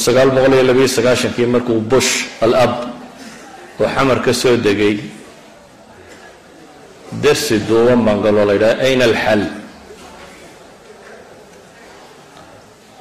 [0.00, 2.12] sagaashankii markuu bush
[2.44, 2.74] al ab
[3.80, 4.96] oo xamar ka soo degay
[7.22, 9.42] dersi duuban bangaloo la yidhaha ayna alxal?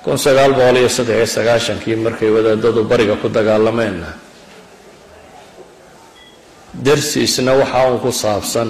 [0.04, 4.10] Kun sagaal boqol iyo saddex iyo sagaashankii markay wadaadadu bariga ku dagaalameenna
[6.86, 8.70] dersi isna waxaa uun ku saabsan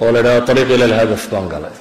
[0.00, 1.76] oo la yidhahdo ariiq ila lhadaf baan galay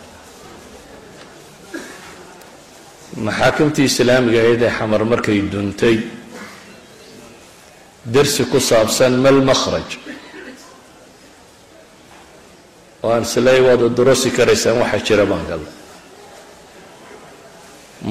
[3.15, 5.97] maxaakimtii islaamiga ahayd ee xamar markay duntay
[8.13, 9.87] dersi ku saabsan mal makhraj
[13.03, 15.71] oo aan isleey waad udurosi karaysaan waxa jira baan galay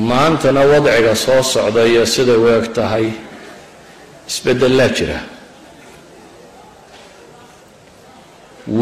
[0.08, 3.06] maantana wadciga soo socda iyo siday u eg tahay
[4.28, 5.18] isbedelaa jira.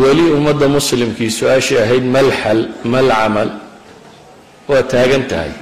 [0.01, 2.61] Weli ummadda muslimkii su'aashii ahayd mal xal
[2.93, 3.51] mal camal
[4.69, 5.53] waa taagan tahay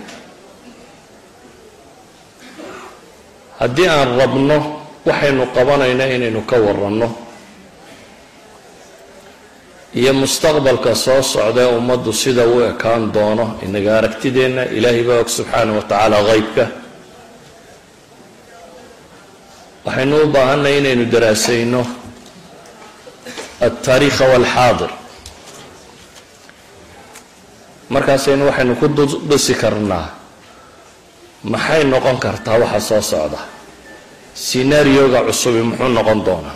[3.60, 4.56] haddii aan rabno
[5.09, 7.08] waxaynu qabanayna inaynu ka waranno
[10.00, 15.28] iyo mustaqbalka soo socda ee ummaddu sida u ekaan doono inaga aragtideenna ilaahay baa og
[15.36, 16.64] subxaana wa tacaala qeybka
[19.86, 21.83] waxaynu u baahanay inaynu daraasayno
[23.67, 24.91] altaariikha walxaadir.
[27.95, 28.86] Markaasaynu waxaynu ku
[29.28, 30.06] dhisi karnaa
[31.52, 33.41] maxay noqon kartaa waxa soo socda
[34.34, 36.55] sinaarioga cusubi muxuu noqon doonaa?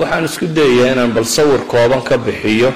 [0.00, 2.72] Waxaan isku dayayaa inaan bal sawir kooban ka bixiyo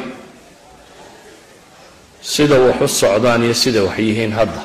[2.21, 4.61] sida wax u socdaan iyo sida wax yihiin hadda.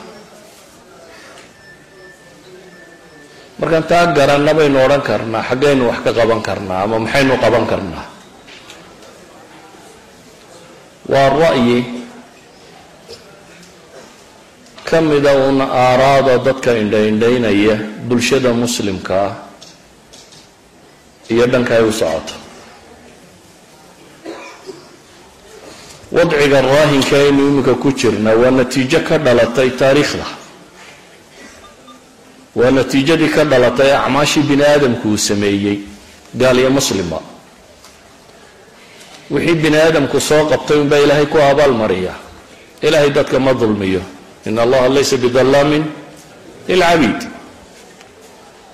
[3.59, 8.05] Markaan taa garanna baynu odhan karnaa xaggaynu wax ka qaban karnaa ama maxaynu qaban karnaa?
[11.07, 11.77] Waa ra'yi
[14.89, 17.75] ka mida uun aaraada dadka indha-indhaynaya
[18.07, 19.33] bulshada muslimka ah.
[21.29, 22.33] Iyo dhanka ay u socoto.
[26.11, 30.25] Wadciga raahinka aynu iminka ku jirna waa natiijo ka dhalatay taariikhda.
[32.55, 35.77] Waa natiijadii ka dhalatay acmaashii bini aadamku uu sameeyey
[36.33, 37.19] gaal iyo muslimba.
[39.31, 42.13] Wixii bini aadamku soo qabtay unbaa ilaahay ku abaalmariya
[42.81, 44.01] ilaahay dadka ma dulmiyo
[44.45, 45.83] in allaha laysa bidallaamin
[46.67, 47.19] lilcabiid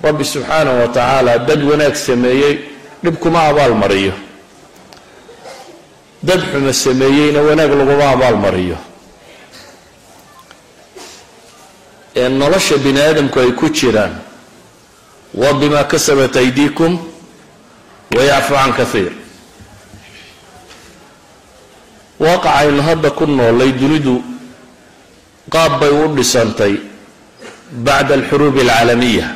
[0.02, 2.58] rabbi subxaanahu wa tacaala dad wanaag sameeyey
[3.04, 4.12] dhib kuma abaalmariyo
[6.22, 8.76] dad xumo sameeyeyna wanaag laguma abaalmariyo
[12.16, 14.14] ee nolosha bini aadamku ay ku jiraan
[15.34, 16.98] waa bimaa kasabat aydiikum
[18.16, 19.12] wayacfu can kaiir
[22.20, 24.22] waaqacaynu hadda ku noolay dunidu
[25.54, 26.74] qaab bay u dhisantay
[27.86, 29.26] bacda alxuruubi alcaalamiya.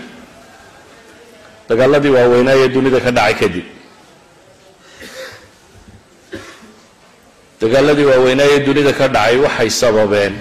[1.68, 3.66] Dagaaladii waaweynaa ee dunida ka dhacay kadib.
[7.60, 10.34] Dagaaladii waaweynaa ee dunida ka dhacay waxay sababeen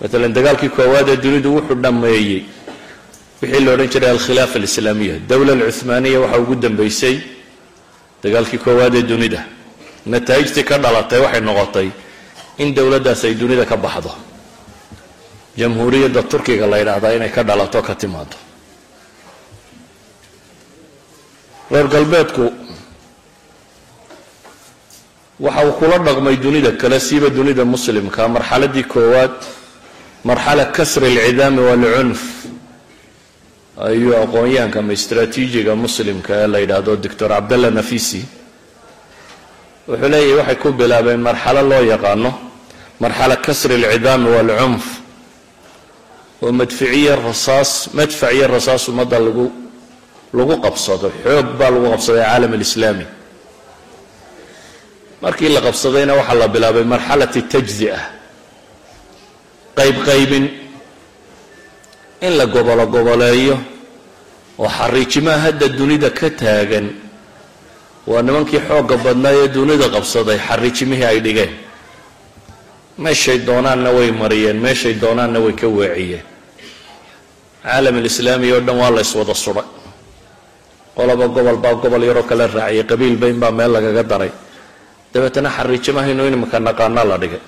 [0.00, 2.42] maalan dagaalkii koowaad ee dunidu wuxuu dhammeeyey
[3.42, 5.14] wixii la odhan jiray alkhilaafa alislaamiya.
[5.28, 7.16] Dowla alcuhmaaniya waxaa ugu dambeysay
[8.22, 9.40] dagaalkii koowaad ee dunida.
[10.06, 11.88] Nataa'ijtii ka dhalatay waxay noqotay
[12.58, 14.10] in dowladdaas ay dunida ka baxdo
[15.60, 18.36] jamhuuriyadda turkiga la yidhaahdaa inay ka dhalato ka timaado
[21.70, 22.44] reer galbeedku
[25.40, 28.28] waxa uu kula dhaqmay dunida kale siiba dunida muslimka.
[28.28, 29.34] Marxaladii koowaad
[30.24, 32.20] marxala kasri alcidaami waalcunf
[33.88, 38.22] ayuu aqoon-yahanka ama istraatiijiga muslimka ee la yidhaahdo doctor cabdalla nafisi.
[39.88, 42.30] Wuxuu leeyahay waxay ku bilaabeen marxalo loo yaqaano
[43.00, 44.84] marxala kasri alcidaami waalcunf
[46.44, 49.46] oo madficiyo rasaas madfac iyo rasaas ummadda lagu
[50.38, 53.06] lagu qabsado xoog baa lagu qabsaday caalam alislaami.
[55.22, 57.98] Markii la qabsadayna waxaa la bilaabay marxalati tajzi'a
[59.78, 60.44] qaybqaybin
[62.26, 63.56] in la gobolo goboleeyo
[64.58, 66.86] oo xariijimaha hadda dunida ka taagan.
[68.10, 71.52] Waa nimankii xoogga badnaa ee dunida qabsaday xariijimihii ay dhigeen.
[72.98, 76.24] Meeshay doonaanna way mariyeen meeshay doonaanna way ka weeciyeen
[77.64, 79.66] caalam alislaami oo dhan waa la yswada suday
[80.96, 84.32] qoloba gobol baa gobol yaroo kale raaciyay qabiilba inbaa meel lagaga daray.
[85.12, 87.40] Dabeetana xariijimahaynu inimaka naqaana la dhigay.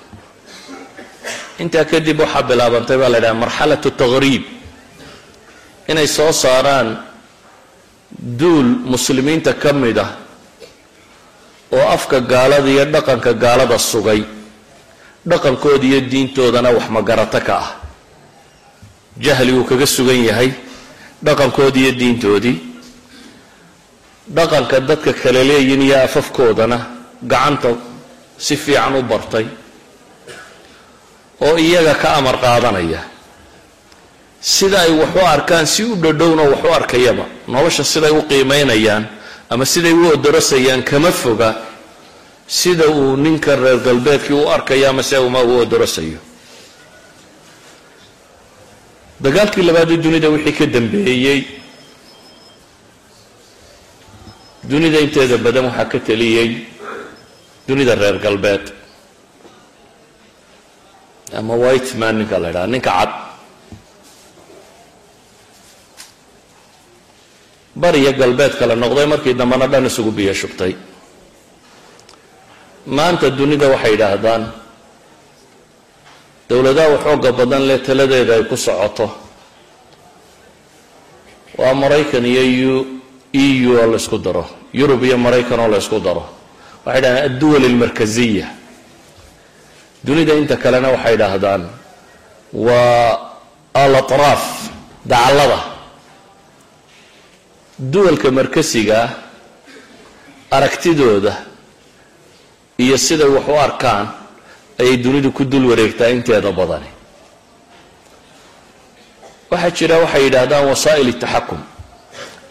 [1.63, 4.43] Intaa kadib waxaa bilaabantay baa la ydhaha marxalatu taqriib
[5.91, 6.89] inay soo saaraan
[8.41, 10.11] duul muslimiinta ka mid ah
[11.77, 14.21] oo afka gaalada iyo dhaqanka gaalada sugay.
[15.31, 17.69] Dhaqankooda iyo diintoodana wax magarato ka ah
[19.21, 20.51] jahli uu kaga sugan yahay
[21.25, 22.57] dhaqankoodii iyo diintoodii
[24.37, 26.79] dhaqanka dadka kale leeyihiin iyo afafkoodana
[27.23, 27.69] gacanta
[28.39, 29.47] si fiican u bartay
[31.41, 33.01] oo iyaga ka amar qaadanaya.
[34.41, 37.25] Sida ay wax u arkaan si u dhadhowna wax u arkayaba.
[37.49, 39.05] Nolosha siday u qiimaynayaan
[39.51, 41.55] ama siday u odorosayaan kama foga
[42.47, 46.19] sida uu ninka reer galbeedkii u arkayo ama se uma u odorosayo
[49.25, 51.41] dagaalkii labaadee dunida wixii ka dambeeyey
[54.71, 56.51] dunida inteeda badan waxaa ka teliyey
[57.69, 58.65] dunida reer galbeed.
[61.39, 63.11] Ama white man ninka la ydhaha ninka cad.
[67.77, 70.73] Bariya galbeed kale noqday markii dambena dhan isugu biyo shubtay.
[72.87, 74.43] Maanta dunida waxay yidhaahdaan
[76.49, 79.07] dowladaha waxooga badan leh taladeeda ay ku socoto.
[81.59, 82.43] Waa maraykan iyo
[82.81, 82.87] u
[83.33, 84.45] e oo la ysku daro.
[84.73, 86.25] Yurub iyo maraykan oo la ysku daro.
[86.85, 88.47] Waxay yidhahdaan adduwal almarkaziya.
[90.05, 91.63] Dunida inta kalena waxay yidhaahdaan
[92.53, 93.09] waa
[93.75, 94.45] alatraaf
[95.07, 95.61] dacallada.
[97.79, 99.09] Duwalka markasigaa
[100.51, 101.33] aragtidooda
[102.79, 104.07] iyo siday wax u arkaan
[104.81, 106.91] ayay dunidu ku dul wareegtaa inteeda badani.
[109.51, 111.61] Waxaa jira waxay yidhaahdaan wasaa'il taxakum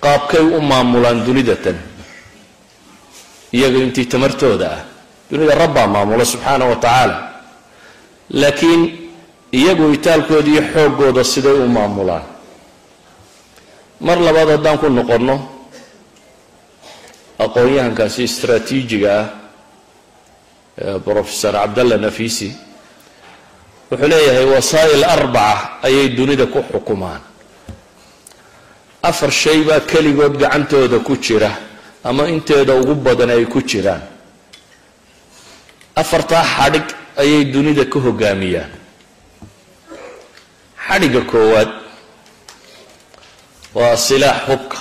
[0.04, 1.78] qaabkay u maamulaan dunidatan
[3.54, 4.82] iyaga intii tamartooda ah
[5.32, 7.18] dunida rabbaa maamula subxaana wa tacaala.
[8.42, 8.82] Laakiin
[9.52, 12.24] iyagu itaalkooda iyo xooggooda siday u maamulaan.
[14.02, 15.36] Mar labaad haddaan ku noqonno
[17.46, 19.26] aqoon-yahankaasi istraatiijiga ah
[20.78, 22.50] brofesor cabdalla nafisi
[23.92, 27.22] wuxuu leeyahay wasaa'il arbaca ayay dunida ku xukumaan.
[29.04, 31.52] Afar shay baa keligood gacantooda ku jira
[32.04, 34.02] ama inteeda ugu badan ay ku jiraan.
[35.96, 36.88] Afartaa xadhig
[37.22, 38.72] ayay dunida ka hogaamiyaan.
[40.88, 41.70] Xadhigga koowaad
[43.76, 44.78] waa silaax hubka.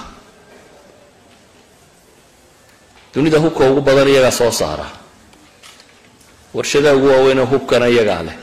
[3.14, 4.86] Dunida hubka ugu badan iyagaa soo saara
[6.56, 8.36] warshadaha ugu waaweynee hubkana iyagaa leh.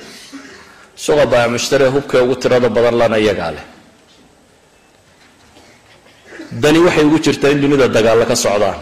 [1.03, 3.65] Suqa baamushtare hubka ugu tirada badan lana iyagaa leh.
[6.61, 8.79] Dani waxay ugu jirtaa in dunida dagaalla ka socdaan.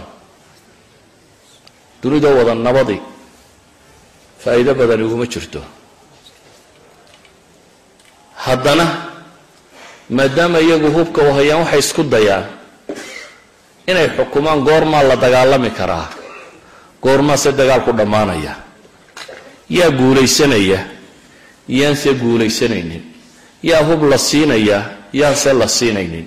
[2.02, 2.98] Dunida wada nabadi
[4.44, 5.62] faa'iido badani uguma jirto.
[8.46, 8.86] Haddana
[10.10, 12.46] maadaama iyagu hubka u hayaan waxay isku dayaan
[13.90, 16.08] inay xukumaan goormaa la dagaalami karaa.
[17.04, 18.54] Goormaase dagaalku dhammaanaya
[19.70, 20.80] yaa guulaysanaya
[21.68, 23.02] yaanse guulaysanaynin.
[23.64, 24.80] Yaa hub la siinaya
[25.14, 26.26] yaanse la siinaynin.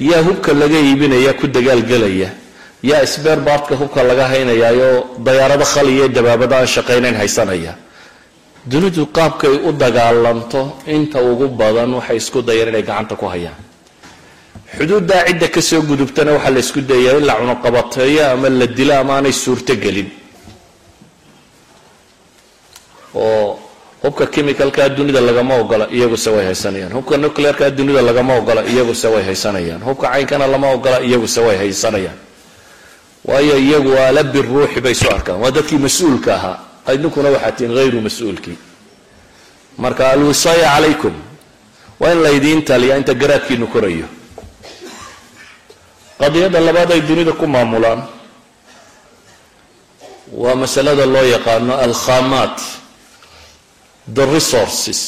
[0.00, 2.30] Yaa hubka laga iibinaya ku dagaalgelaya
[2.82, 7.74] yaa sberbaadka hubka laga haynayaayoo dayaarado khaliya dabaabado aan shaqaynayn haysanaya.
[8.70, 13.58] Dunidu qaabkay u dagaalanto inta ugu badan waxay isku dayeen inay gacanta ku hayaan.
[14.76, 18.94] Xuduuddaa cidda ka soo gudubtana waxaa la isku dayaa in la cunuqabateeyo ama la dilo
[19.00, 20.08] ama aanay suurto gelin
[23.14, 23.58] oo
[24.02, 26.92] hubka chemicalkaa dunida lagama ogola iyaguse way haysanayaan.
[26.92, 29.82] Hubka nuclearkaa dunida lagama ogola iyaguse way haysanayaan.
[29.82, 32.18] Hubka caynkana lama ogola iyaguse way haysanayaan.
[33.24, 35.40] Waayo iyagu aala biruuxi bay soo arkaan.
[35.40, 36.58] Waa dadkii mas'uulka ahaa.
[36.94, 38.56] Idinkuna waxaa tihin hayru mas'uulkii.
[39.78, 41.12] Marka alwisaaya calaykum
[42.00, 44.06] waa in laydiin taliyaa inta garaadkiinu korayo.
[46.18, 48.02] Qadiyadda labaad ay dunida ku maamulaan.
[50.32, 52.58] Waa masalada loo yaqaano alkhamaat
[54.14, 55.00] the resources.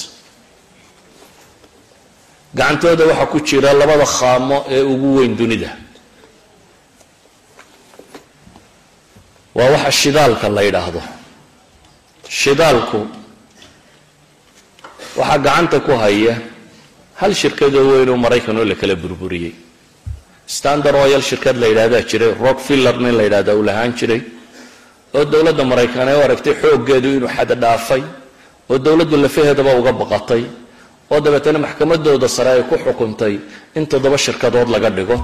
[2.54, 5.70] Gacantooda waxaa ku jira labada khaamo ee ugu weyn dunida.
[9.54, 11.00] Waa waxa shidaalka la yidhaahdo.
[12.28, 13.00] Shidaalku
[15.16, 16.34] waxaa gacanta ku haya
[17.20, 19.54] hal shirkadoo weyn oo maraykan oo la kala burburiyey.
[20.46, 24.22] Standard oil shirkad la yidhahdaa jiray rockfiller nin la yidhahda uu lahaan jiray.
[25.14, 28.02] Oo dowladda maraykan ee u aragtay xooggeedu inuu xad dhaafay
[28.70, 30.42] oo dowladdu lafaheedaba uga baqatay
[31.10, 33.34] oo dabeetana maxkamadooda sare ay ku xukuntay
[33.76, 35.18] in toddoba shirkadood laga dhigo.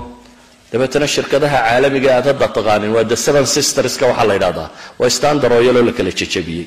[0.73, 5.53] Dabeetana shirkadaha caalamiga aad hadda taqaanin waa the seven sisterska waxaa la yidhahdaa waa standard
[5.53, 6.67] oo la kala jejabiyey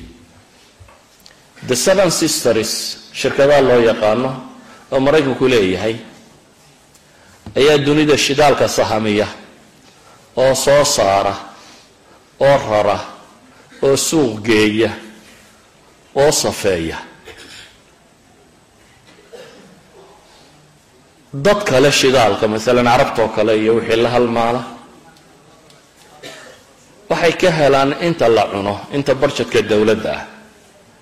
[1.68, 2.70] the seven sisters
[3.12, 4.30] shirkadaha loo yaqaano
[4.92, 5.96] oo maraykanku leeyahay
[7.56, 9.28] ayaa dunida shidaalka sahamiya
[10.36, 11.34] oo soo saara
[12.40, 12.98] oo rara
[13.82, 14.90] oo suuq geeya
[16.16, 16.98] oo safeeya.
[21.32, 24.62] Dad kale shidaalka maalan carabtoo kale iyo wixii la halmaala
[27.10, 30.22] waxay ka helaan inta la cuno inta barjadka dowladda ah.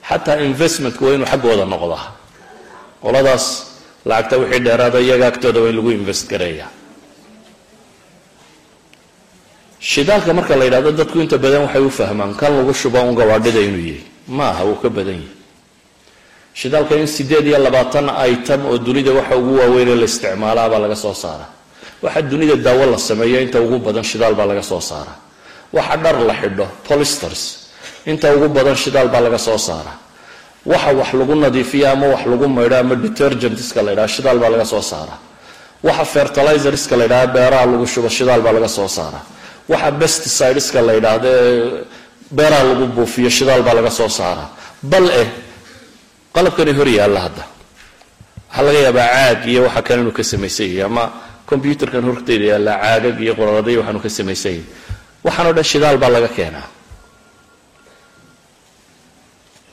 [0.08, 2.04] Xataa investmentku waa inuu xaggooda noqdaa.
[3.02, 3.44] Qoladaas
[4.08, 6.66] lacagta wixii dheeraada iyaga agtooda waa in lagu invest gareeya.
[9.80, 13.60] Shidaalka marka la yidhahdo dadku inta badan waxay u fahmaan kan lagu shubo un gawaadhida
[13.68, 15.36] inuu yahay ma aha wuu ka badan yahay.
[16.54, 20.96] Shidaalka in sideed iyo labaatan item oo dunida waxa ugu waaweynee la isticmaalaa baa laga
[20.96, 21.46] soo saara
[22.02, 25.12] waxa dunida daawo la sameeyo inta ugu badan shidaal baa laga soo saara
[25.72, 27.42] waxa dhar la xidho polisters
[28.06, 29.92] inta ugu badan shidaal baa laga soo saara
[30.66, 34.64] waxa wax lagu nadiifiyo ama wax lagu maydho ama detergentska la ydhaha shidaal baa laga
[34.72, 35.14] soo saara
[35.86, 39.20] waxa fertilizerska la ydhaha beeraha lagu shubo shidaal baa laga soo saara
[39.68, 41.32] waxa besticideska la yidhaahdo
[42.30, 44.44] ee beeraha lagu buufiyo shidaal baa laga soo saara
[44.82, 45.28] bal eh
[46.34, 47.44] qalabkani hor yaalla hadda.
[48.48, 51.04] Waxaa laga yaabaa caag iyo waxa kale inuu ka samaysan yahay ama
[51.48, 54.64] combyuterkan horteyda yaalla caagag iyo qoraraday waxaanu ka samaysan yahay.
[55.24, 56.68] Waxaanoo dhan shidaal baa laga keenaa.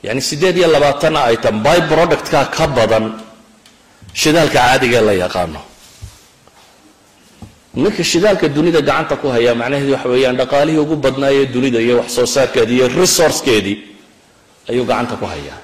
[0.06, 3.04] Yani siddeed iyo labaatan item by productka ka badan
[4.14, 5.60] shidaalka caadiga la yaqaano
[7.76, 12.08] ninka shidaalka dunida gacanta ku hayaa macnaheedu waxa weeyaan dhaqaalihii ugu badnaayee dunida iyo wax
[12.16, 13.76] soo saarkeedii iyo resourcekeedii
[14.70, 15.58] ayuu gacanta ku hayaa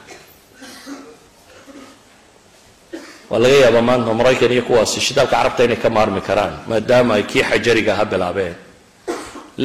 [3.31, 7.23] waa laga yaabaa maanta maraykan iyo kuwaasi shidaalka carabta inay ka maarmi karaan maadaama ay
[7.31, 8.54] kii xajariga ha bilaabeen.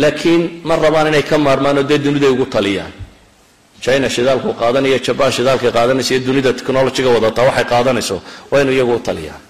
[0.01, 2.93] Laakiin ma rabaan inay ka maarmaan oo dee duniday ugu taliyaan.
[3.83, 8.15] China shidaalku qaadanaya jaban shidaalkay qaadanaysa iyo dunida technologyga wadataa waxay qaadanayso
[8.51, 9.41] waa inu iyagu u taliyaan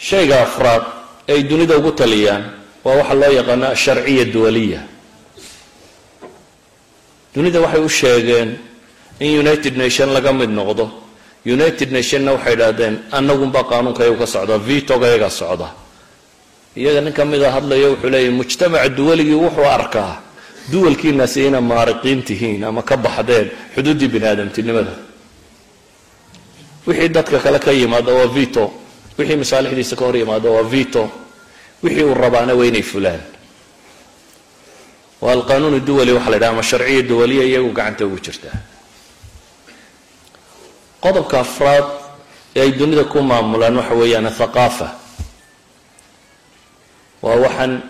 [0.00, 0.82] shayga afraad
[1.28, 2.44] ay dunida ugu taliyaan
[2.84, 4.80] waa waxa loo yaqaano asharciya duwaliya.
[7.34, 8.58] Dunida waxay u sheegeen
[9.20, 10.90] in united nation laga mid noqdo.
[11.46, 15.68] United nationna waxay idhaahdeen anagunbaa qaanuunka iyagu ka socda vitoga iyaga socda.
[16.76, 20.22] Iyaga nin ka mida hadlayo wuxuu leeyahy mujtamaca duwaligii wuxuu arkaa
[20.70, 24.92] duwalkiinaasi ina maariqiin tihiin ama ka baxdeen xuduuddii bini aadamtinimada
[26.86, 28.70] wixii dadka kale ka yimaada waa vito
[29.18, 31.10] wixii masaalixdiisa ka hor yimaada waa vito.
[31.82, 33.20] Wixii uu rabaana waa inay fulaan.
[35.20, 38.58] Waa alqanuun duwali waxa la ydhaha ama sharciya duwaliya iyagu gacanta ugu jirtaa
[41.00, 41.84] qodobka afraad
[42.56, 44.88] ee ay dunida ku maamulaan waxa weeyaan athaqaafa
[47.22, 47.80] waa waxaan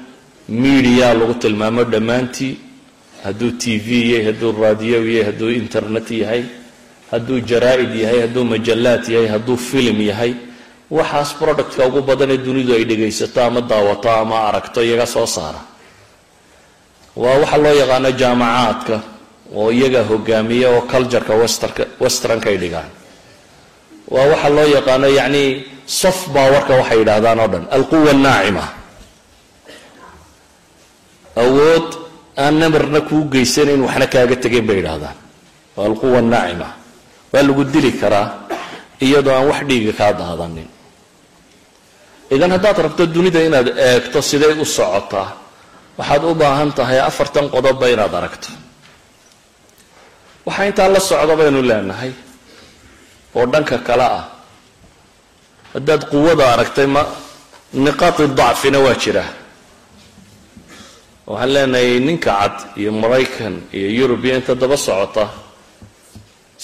[0.49, 2.59] media lagu tilmaamo dhammaantii.
[3.25, 6.45] Hadduu t v yahay hadduu raadiyo yahay hadduu internet yahay
[7.11, 10.35] hadduu jaraa-id yahay hadduu majallaad yahay hadduu film yahay
[10.91, 15.61] waxaas productka ugu badan ee dunidu ay dhegaysato ama daawato ama aragto iyaga soo saara.
[17.17, 18.97] Waa waxa loo yaqaano jaamacaadka
[19.59, 22.91] oo iyaga hogaamiya oo cultureka westerka westernka ay dhigaan.
[24.15, 25.43] Waa waxa loo yaqaano yacni
[26.01, 28.65] soft powerka waxay yidhaahdaan oo dhan alquwa annaacima
[31.37, 31.89] awood
[32.43, 35.17] aan namarna kuu geysanayn waxna kaaga tegayn bay yidhaahdaan.
[35.77, 36.69] Waa alquwa annaacima
[37.33, 38.27] waa lagu dili karaa
[39.05, 40.69] iyadoo aan wax dhiiga kaa daadanin
[42.35, 45.29] idan haddaad rabto dunida inaad eegto siday u socotaa
[45.99, 48.49] waxaad u baahan tahay afartan qodobba inaad aragto.
[50.47, 52.13] Waxaa intaa la socda baynu leenahay
[53.37, 54.25] oo dhanka kale ah
[55.75, 57.03] haddaad quwada aragtay ma
[57.85, 59.25] niqaati dacfina waa jira.
[61.31, 65.25] Waxaan leenahay ninka cad iyo maraykan iyo yurubiya inta daba socota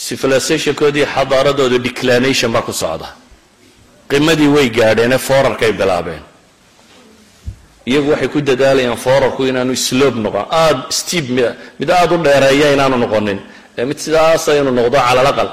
[0.04, 3.08] civilizationkoodii xadaaradooda declination baa ku socda
[4.10, 6.22] qimadii way gaadheenee foorarkay bilaabeen.
[7.86, 10.44] Iyagu waxay ku dadaalayaan foorarku inaanu slob noqon.
[10.50, 11.26] Aada steep
[11.78, 13.38] mid aada u dheereeya inaanu noqonin.
[13.78, 15.50] Ee mid sidaasa inuu noqdo cala alaqal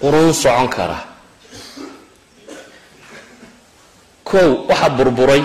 [0.00, 0.98] quruun socon kara.
[4.24, 5.42] Kow waxaa burburay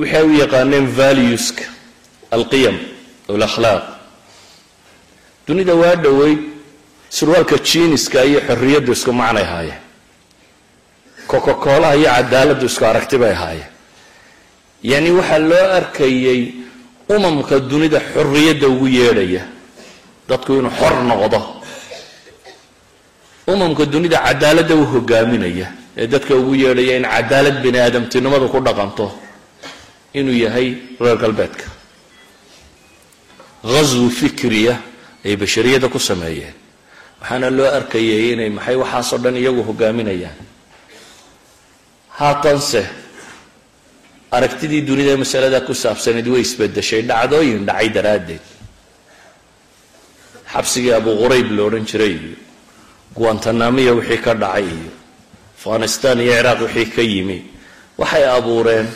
[0.00, 1.64] waxay u yaqaaneen valueska
[2.36, 2.76] alqiyam
[3.28, 3.84] alakhlaaq.
[5.46, 6.40] Dunida waa dhoweyd
[7.16, 9.80] surwaalka jiiniska iyo xorriyaddu isku macnay ahaayeen
[11.30, 13.70] coca-coolaha iyo cadaaladdu isku aragti bay ahaayeen.
[14.90, 16.42] Yacni waxaa loo arkayay
[17.14, 19.42] umamka dunida xorriyadda ugu yeedhaya
[20.28, 21.40] dadku inuu xor noqdo.
[23.52, 29.06] Umamka dunida cadaaladda u hogaaminaya ee dadka ugu yeedhaya in cadaalad bini aadamtinimadu ku dhaqanto
[30.14, 30.68] inuu yahay
[31.00, 31.66] reer galbeedka.
[33.64, 34.74] Ghaswi fikriya
[35.24, 36.54] ay bashariyadda ku sameeyeen.
[37.20, 40.38] Waxaana loo arkayay inay maxay waxaasoo dhan iyagu hogaaminayaan
[42.20, 42.82] haatanse
[44.36, 48.44] aragtidii dunida ee masalada ku saabsanayd way isbedeshay dhacdooyin dhacay daraaddeed.
[50.52, 52.36] Xabsigii abu qurayb la odhan jiray iyo
[53.18, 54.92] guantanamiya wixii ka dhacay iyo
[55.58, 57.38] afghanistan iyo ciraaq wixii ka yimi
[58.00, 58.86] waxay abuureen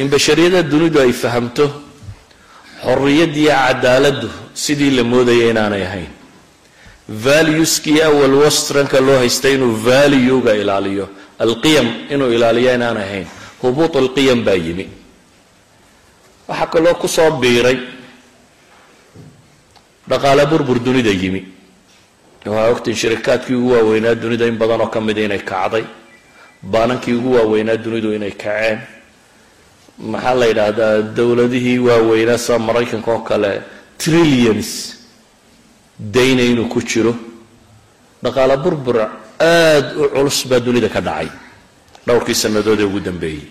[0.00, 1.66] in bashariyada dunidu ay fahamto
[2.84, 4.28] xorriyadda iyo cadaaladdu
[4.64, 6.10] sidii la moodaya inaanay ahayn.
[7.24, 11.06] Valueskii awal westranka loo haystay inuu valuega ilaaliyo
[11.38, 13.26] alqiyam inuu ilaaliyo inaanay ahayn.
[13.62, 14.88] Hubuut alqiyam baa yimi.
[16.48, 17.78] Waxaa kaloo ku soo biiray
[20.08, 21.42] dhaqaale burbur dunida yimi.
[22.46, 25.84] Waxaa ogtiin shirikaadkii ugu waaweynaa dunida in badan oo ka mida inay kacday
[26.62, 28.78] baanankii ugu waaweynaa dunidu inay kaceen.
[29.98, 31.02] Maxaa la yidhaahdaa?
[31.16, 33.50] Dowladihii waaweynaa sida maraykanka oo kale
[33.98, 34.70] trillions
[35.98, 37.14] dayna inuu ku jiro.
[38.22, 38.96] Dhaqaale burbur
[39.40, 41.28] aada u culus baa dunida ka dhacay.
[42.06, 43.44] Dhowrkii sannadood ee ugu dambeeyey.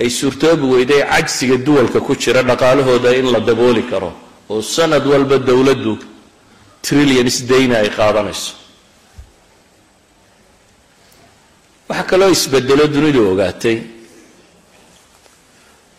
[0.00, 4.12] Ay suurtoobi weyday cagsiga duwalka ku jira dhaqaalahooda in la dabooli karo
[4.50, 5.98] oo sanad walba dowladdu
[6.82, 8.52] trillions dayna ay qaadanayso.
[11.88, 13.78] Waxaa kaloo isbedelo dunidu ogaatay.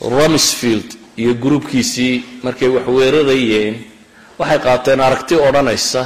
[0.02, 0.90] Rumsfield
[1.22, 3.76] iyo gruubkiisii markay wax weerarayeen
[4.40, 6.02] waxay qaateen aragti odhanaysa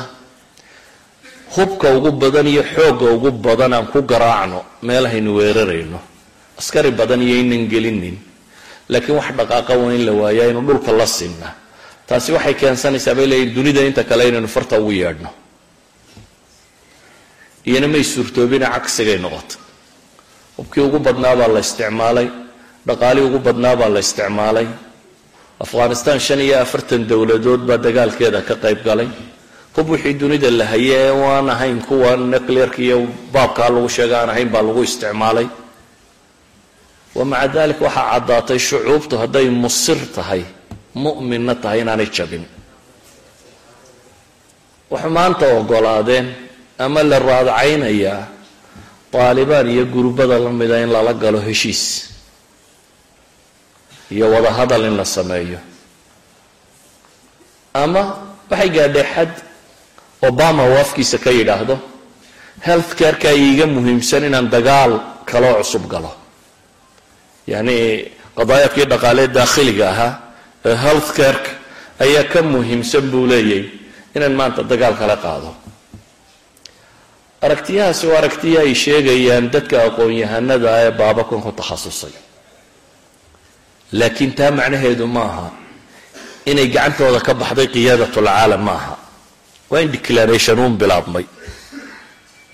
[1.55, 5.99] hubka ugu badan iyo xoogga ugu badan aan ku garaacno meelahaynu weerarayno.
[6.59, 8.17] Askari badan iyo inan gelinin.
[8.89, 11.49] Laakiin wax dhaqaaqa waa in la waayaa inu dhulka la sinna.
[12.07, 15.29] Taasi waxay keensanaysaa bay leeyihiin dunida inta kale inaynu farta ugu yeedhno.
[17.67, 19.59] Iyana may suurtoobina cagsigay noqotay
[20.57, 22.27] hubkii ugu badnaa baa la isticmaalay
[22.87, 24.67] dhaqaalii ugu badnaa baa la isticmaalay.
[25.59, 29.09] Afghanistan shan iyo afartan dowladood baa dagaalkeeda ka qayb galay
[29.77, 32.97] hub wixii dunida la haye ee waan ahayn kuwa nuclearka iyo
[33.33, 35.47] baabkaa lagu sheega aan ahayn baa lagu isticmaalay.
[37.15, 40.41] Wa maca dalik waxaa caddaatay shucuubtu hadday musir tahay
[40.95, 42.43] mu'minna tahay inaanay jabin.
[44.91, 46.27] Waxay maanta ogolaadeen
[46.85, 48.21] ama la raadcaynayaa
[49.13, 51.83] taalibaan iyo gurbada la mida in lala galo heshiis
[54.13, 55.59] iyo wadahadal in la sameeyo.
[57.83, 58.01] Ama
[58.49, 59.31] waxay gaadhay xad
[60.21, 61.77] obama uu afkiisa ka yidhaahdo
[62.61, 66.11] health careka iiga muhiimsan inaan dagaal kaloo cusub galo.
[67.47, 67.77] Yacni
[68.37, 70.13] qadaayaadkii dhaqaalee daakhiliga ahaa
[70.65, 71.51] ee health careka
[71.99, 73.63] ayaa ka muhiimsan buu leeyay
[74.15, 75.51] inaan maanta dagaal kala qaado.
[77.41, 82.13] Aragtiyahaasi waa aragtiya ay sheegayaan dadka aqoon-yahanada ah ee baabakan ku takhasusay
[83.93, 85.53] laakiin taa macnaheedu maaha
[86.49, 88.93] inay gacantooda ka baxday qiyaadatulcaalam maaha
[89.69, 91.25] waa in declaration uun bilaabmay.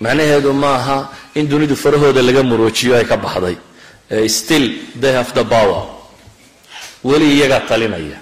[0.00, 0.96] Macnaheedu maaha
[1.34, 3.56] in dunidu farahooda laga muroojiyo ay ka baxday.
[4.28, 4.66] Still
[5.00, 5.82] they have the power.
[7.04, 8.18] Weli iyagaa talinaya.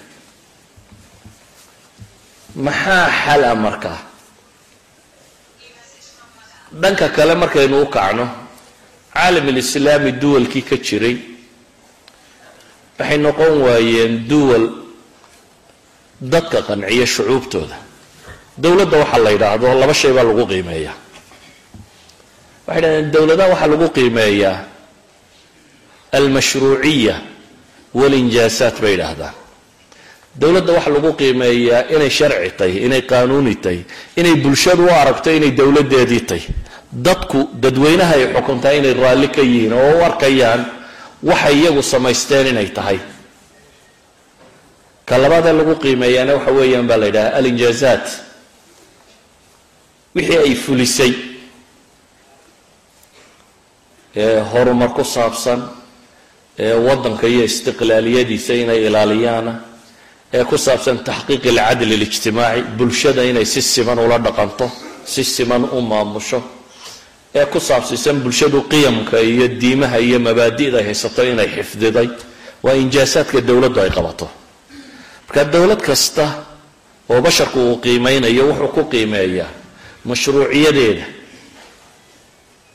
[2.57, 3.99] Maxaa xal a markaa
[6.81, 8.25] dhanka kale markaynu u kacno
[9.15, 11.17] caalam alislaami duwalkii ka jiray
[12.99, 14.65] waxay noqon waayeen duwal
[16.33, 17.77] dadka qanciya shucuubtooda
[18.59, 20.95] dowladda waxaa la yidhaahdo laba shay baa lagu qiimeeyaa.
[22.67, 24.59] Waxay dhahdeen dowladaha waxaa lagu qiimeeyaa
[26.19, 27.15] almashruuciya
[27.95, 29.35] walinjaasaat bay yidhaahdaan.
[30.41, 33.81] Dowladda waxaa lagu qiimeeyaa inay sharci tahy inay qaanuuni tahy
[34.21, 36.43] inay bulshadu u aragto inay dowladdeedii tahy
[37.07, 40.61] dadku dadweynaha ay xukuntaa inay raalli ka yihiin oo u arkayaan
[41.31, 42.99] waxay iyagu samaysteen inay tahay.
[45.09, 48.07] Ka labaadee lagu qiimeeyaana waxa weeyaan baa la yidhaha alinjaazaat
[50.15, 51.13] wixii ay fulisay
[54.17, 55.61] ee horumar ku saabsan
[56.59, 59.53] ee waddanka iyo istiqlaaliyadiisa inay ilaaliyaana
[60.37, 64.67] ee ku saabsan taxqiiq alcadl alijtimaaci bulshada inay si siman ula dhaqanto
[65.05, 66.43] si siman u maamusho
[67.35, 72.09] ee ku saabsiisan bulshadu qiyamka iyo diimaha iyo mabaadi'da ay haysato inay xifdiday
[72.65, 74.27] waa injaasaadka dowladdu ay qabato.
[75.27, 76.25] Marka dowlad kasta
[77.11, 79.51] oo basharku uu qiimeynayo wuxuu ku qiimeeyaa
[80.05, 81.05] mashruuciyadeeda.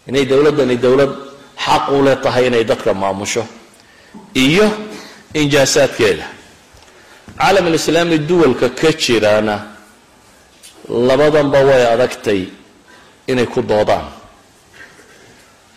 [0.07, 1.11] Inay dowladdani dowlad
[1.65, 3.43] xaq u le tahay inay dadka maamusho
[4.33, 4.65] iyo
[5.33, 6.25] injaasaadkeeda.
[7.37, 9.55] Caalam alislaami duwalka ka jiraana
[11.07, 12.41] labadanba way adagtay
[13.27, 14.07] inay ku doodaan.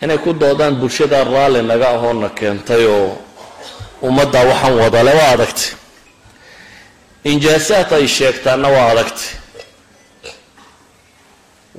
[0.01, 3.17] Inay ku doodaan bulshada raalli naga ahoona keentay oo
[4.01, 5.69] ummaddaa waxaan wadale waa adagtay.
[7.31, 9.40] Injaasaad ay sheegtaanna waa adagtay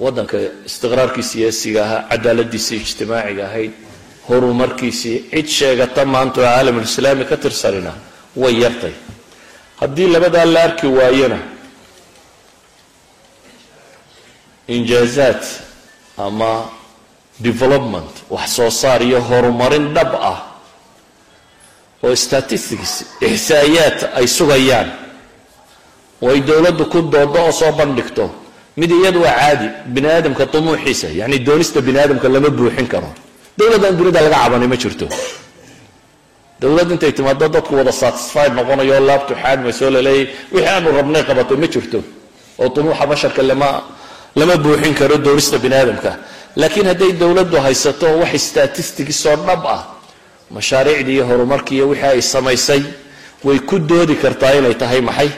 [0.04, 0.36] waddanka
[0.68, 3.72] istiqraarkii siyaasiga ahaa cadaaladiisii ijtimaaciga ahayd
[4.28, 7.92] horumarkiisii cid sheegata maanta oo caalamulislaami ka tirsanina
[8.42, 8.94] way yartay.
[9.80, 11.38] Haddii labadaa la arki waayona
[14.68, 15.42] injaazaad
[16.26, 16.50] ama
[17.40, 20.38] development wax soo saar iyo horumarin dhab ah
[22.04, 24.88] oo statistics ixsaa'iyaad ay sugayaan
[26.22, 28.24] oo ay dowladdu ku doodo oo soo bandhigto
[28.80, 33.10] mid iyadu waa caadi bini aadamka tumuuxiisa yacni doonista bini aadamka lama buuxin karo.
[33.58, 35.06] Dowladdan dunida laga cabanay ma jirto.
[36.60, 41.66] Dowladd intay timaado dadku wada satisfied noqonayo laabtu xaadmayso laleeyay wixii aanu rabnay qabato ma
[41.74, 41.98] jirto.
[42.60, 43.68] Oo tumuuxa basharka lama
[44.38, 46.10] lama buuxin karo doonista bini aadamka.
[46.60, 49.80] Laakiin hadday dowladdu haysato wax statistics oo dhab ah
[50.56, 52.82] mashaariicdii iyo horumarkii iyo wixii ay samaysay
[53.44, 55.30] way ku doodi kartaa inay tahay maxay?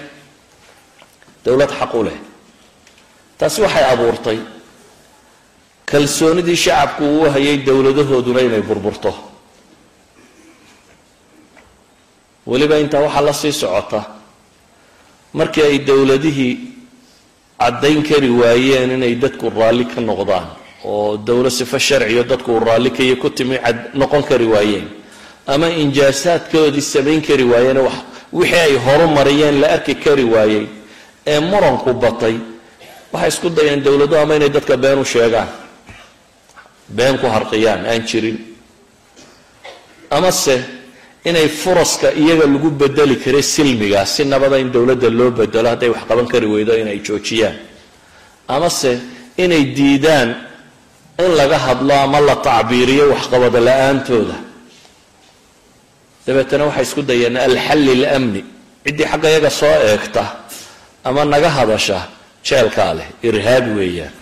[1.44, 2.18] Dowlad xaq u leh
[3.38, 4.38] taasi waxay abuurtay.
[5.90, 9.12] Kalsoonidii shacabku uu hayay dowladahooduna inay burburto.
[12.46, 14.00] Weliba intaa waxaa la sii socota.
[15.34, 16.58] Markii ay dowladihii
[17.60, 20.46] caddayn kari waayeen inay dadku raalli ka noqdaan
[20.84, 23.56] oo dowlo sifo sharciyo dadku raalli kaiyo ku timi
[23.94, 24.86] noqon kari waayeen
[25.46, 27.78] ama injaasaadkoodii samayn kari waayeen
[28.32, 30.66] wixii ay horu mariyeen la arki kari waayey
[31.26, 32.36] ee muranku batay
[33.14, 35.48] waxay isku dayeen dowladuhu ama inay dadka been u sheegaan?
[36.96, 38.38] Been ku harqiyaan aan jirin.
[40.16, 40.56] Amase
[41.28, 46.02] inay furaska iyaga lagu bedeli kara silmiga si nabada in dowladda loo bedelo hadday wax
[46.08, 47.56] qaban kari weydo inay joojiyaan.
[48.54, 48.90] Amase
[49.44, 50.28] inay diidaan
[51.24, 54.36] in laga hadlo ama la tacbiiriyo waxqabada la'aantooda.
[56.26, 58.42] Dabeetana waxay isku dayeen alxalli ilamni
[58.84, 60.24] ciddii xagga iyaga soo eegta
[61.08, 61.98] ama naga hadasha
[62.48, 64.14] jeelkaa leh irhaabi weeyaan.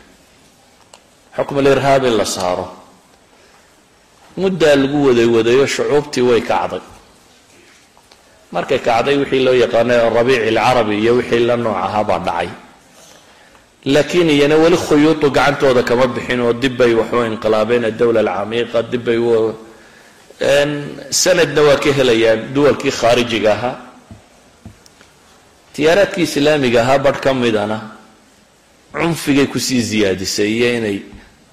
[1.37, 2.67] Xukmul irhaab in la saaro.
[4.37, 6.81] Muddaa lagu waday wadayo shucuubtii way kacday.
[8.53, 12.49] Markay kacday wixii loo yaqaanay rabiici alcarabi iyo wixii la nooc ahaa baa dhacay.
[13.85, 19.05] Laakiin iyana weli khuyuudu gacantooda kama bixin oo dib bay waxu inqilaabeen adowla alcamiiqa dib
[19.05, 19.19] bay
[21.11, 23.77] sanadna waa ka helayaan duwalkii khaarijiga ahaa.
[25.73, 27.79] Tiyaaraadkii islaamiga ahaa badh ka midana
[28.93, 30.99] cunfigay ku sii ziyaadisay iyo inay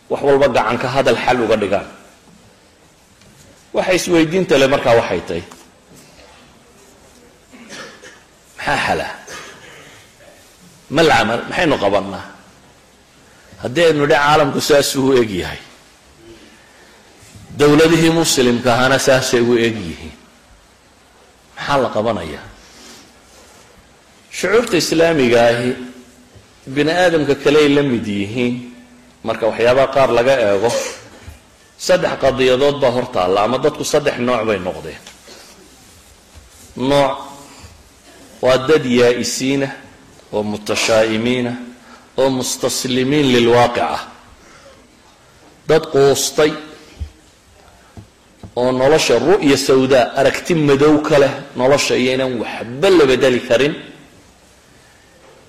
[0.10, 1.88] wax walba gacanka hadal xal uga dhigaan.
[3.74, 5.44] Waxa isweydiinta le markaa waxay tahay.
[8.58, 9.08] Maxaa xala?
[10.90, 11.40] Mal camal?
[11.50, 12.26] Maxaynu qabanaa
[13.64, 15.62] haddii aynu idhi caalamku saasuu u eg yahay.
[17.60, 20.16] Dowladihii muslimka ahana saasay u eg yihiin.
[21.56, 22.46] Maxaa la qabanayaa?
[24.32, 25.70] Shucuurta islaamiga ahi
[26.76, 28.54] bini aadamka kale ay la mid yihiin
[29.24, 30.72] marka waxyaabaha qaar laga eego
[31.78, 35.02] saddex qadiyadood baa hor taalla ama dadku saddex nooc bay noqdeen.
[36.90, 37.14] Nooc
[38.42, 39.68] waa dad yaa-isiina
[40.32, 41.52] oo mutashaa'imiina
[42.18, 44.02] oo mustaslimiin lilwaaqic ah.
[45.68, 46.52] Dad quustay
[48.56, 53.74] oo nolosha ru'ya sawdaa aragti madow ka leh nolosha iyo inaan waxba la bedeli karin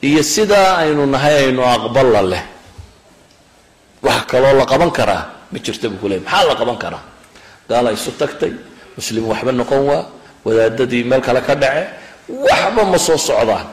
[0.08, 2.44] iyo sidaa aynu nahay aynu aqballa leh.
[4.02, 7.02] Wax kaloo la qaban karaa ma jirta buu ku leey maxaa la qaban karaa?
[7.68, 8.52] Gaala isu tagtay
[8.96, 10.02] muslim waxba noqon waa
[10.44, 11.84] wadaadadii meel kale ka dhace
[12.48, 13.66] waxba ma soo socdaan.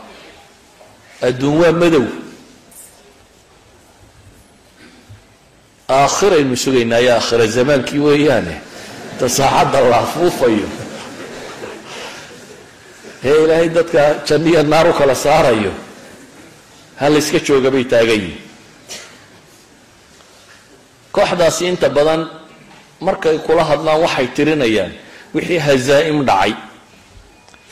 [1.28, 2.06] Adduun waa madow.
[5.90, 8.56] Aakhiraynu sugaynaayo aakhira zamaankii weeyaane.
[9.14, 10.68] Inta saacadda la afuufayo
[13.24, 15.72] ee ilaahay dadka janniya naar u kala saarayo
[17.00, 18.42] ha la yska jooga bay taagan yihiin
[21.16, 22.22] kooxdaasi inta badan
[23.08, 24.92] markay kula hadlaan waxay tirinayaan
[25.36, 26.54] wixii hazaa'im dhacay.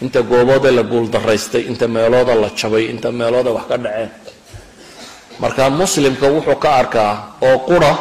[0.03, 4.11] Inta gooboodee la guuldaraystay inta meelooda la jabay inta meelooda wax ka dhaceen.
[5.39, 7.13] Marka muslimka wuxuu ka arkaa
[7.47, 7.91] oo qura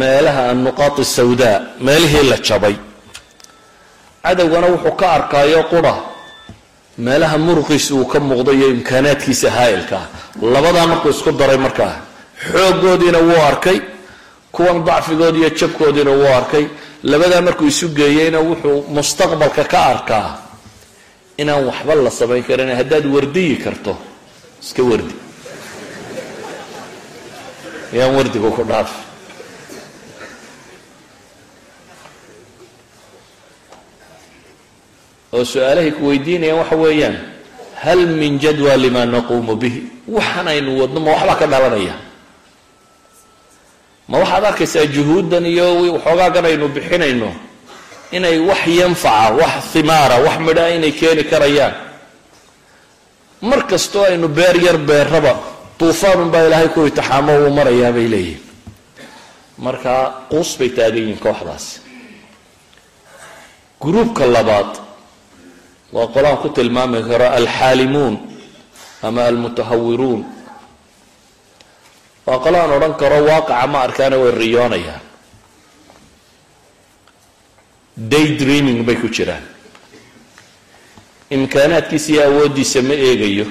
[0.00, 1.56] meelaha annuqaat sawdaa
[1.86, 2.76] meelihii la jabay.
[4.24, 5.94] Cadowgana wuxuu ka arkaayo qura
[6.98, 10.04] meelaha muruqiisa uu ka muuqdo iyo imkaanaadkiisa haa'ilkaa
[10.54, 11.94] labadaa markuu isku daray markaa
[12.52, 13.78] xooggoodiina wuu arkay
[14.52, 16.66] kuwan dacfigoodi iyo jabkoodiina wuu arkay.
[17.02, 20.28] Labadaa markuu isu geeyeyna wuxuu mustaqbalka ka arkaa
[21.38, 23.92] inaan waxba la samayn karin haddaad wardiyi karto
[24.62, 25.14] iska wardi.
[27.92, 28.90] Yaan wardigu ku dhaaf
[35.32, 37.16] oo su'aalahay ku weydiinayaan waxa weeyaan
[37.82, 39.80] hal min jadwa lima naquumu bihi?
[40.08, 41.94] Waxaan aynu wadno ma waxbaa ka dhalanaya.
[44.08, 47.30] Ma waxaad arkaysaa juhuuddan iyo waxoogaagan aynu bixinayno
[48.16, 51.74] inay wax yanfaca wax himaara wax midhaa inay keeni karayaan.
[53.42, 55.34] Mar kastoo aynu beer yar beerraba
[55.78, 58.42] duufaanun baa ilaahay ku itixaamo wuu marayaa bay leeyihiin
[59.64, 59.92] marka
[60.30, 61.78] quus bay taagan yihiin kooxdaasi
[63.82, 64.70] gruubka labaad
[65.92, 68.14] waa qolaan ku tilmaami karo alxaalimuun
[69.02, 70.20] ama almutahawiruun
[72.26, 75.02] waa qolaan odhan karo waaqaca ma arkaane way riyoonayaan.
[78.12, 79.42] Day dreaming bay ku jiraan.
[81.36, 83.46] Imkaanaadkiisa iyo awooddiisa ma eegayo.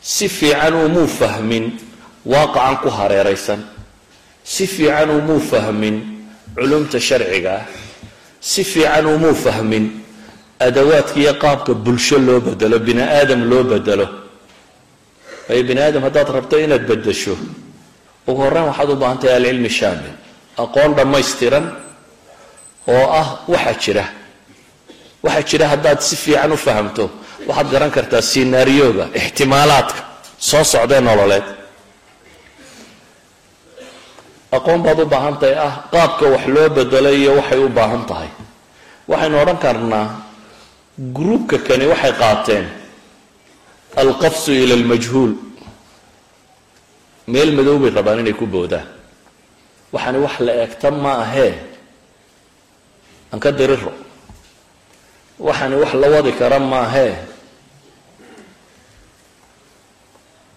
[0.00, 1.64] Si fiican umuu fahmin
[2.32, 3.60] waaqacan ku hareeraysan.
[4.44, 5.96] Si fiican umuu fahmin
[6.54, 7.54] culumta sharciga.
[7.62, 7.81] ah
[8.50, 9.84] si fiican umuu fahmin
[10.66, 14.06] adawaadka iyo qaabka bulsho loo bedelo bini aadam loo bedelo.
[15.48, 17.34] Waayo bini aadam haddaad rabto inaad bedesho
[18.28, 20.14] ugu horreyn waxaad u baahan tahay alcilmi shaamil
[20.64, 21.64] aqoon dhammaystiran
[22.94, 24.04] oo ah waxa jira.
[25.24, 27.04] Waxa jira haddaad si fiican u fahamto
[27.48, 30.00] waxaad garan kartaa sinaariyooga ixtimaalaadka
[30.48, 31.46] soo socdee nololeed
[34.56, 38.30] aqoon baad u baahan tahay ah qaabka wax loo bedelay iyo waxay u baahan tahay.
[39.10, 40.06] Waxaynu odhan karnaa
[41.16, 42.64] gruubka kani waxay qaateen
[43.96, 45.32] alqafsu ila almajhuul.
[47.32, 48.86] Meel madow bay rabaan inay ku boodaan.
[49.92, 51.52] Waxaani wax la eegta ma ahee?
[53.32, 53.92] Aan ka diriro
[55.46, 57.14] waxaani wax la wadi kara maahee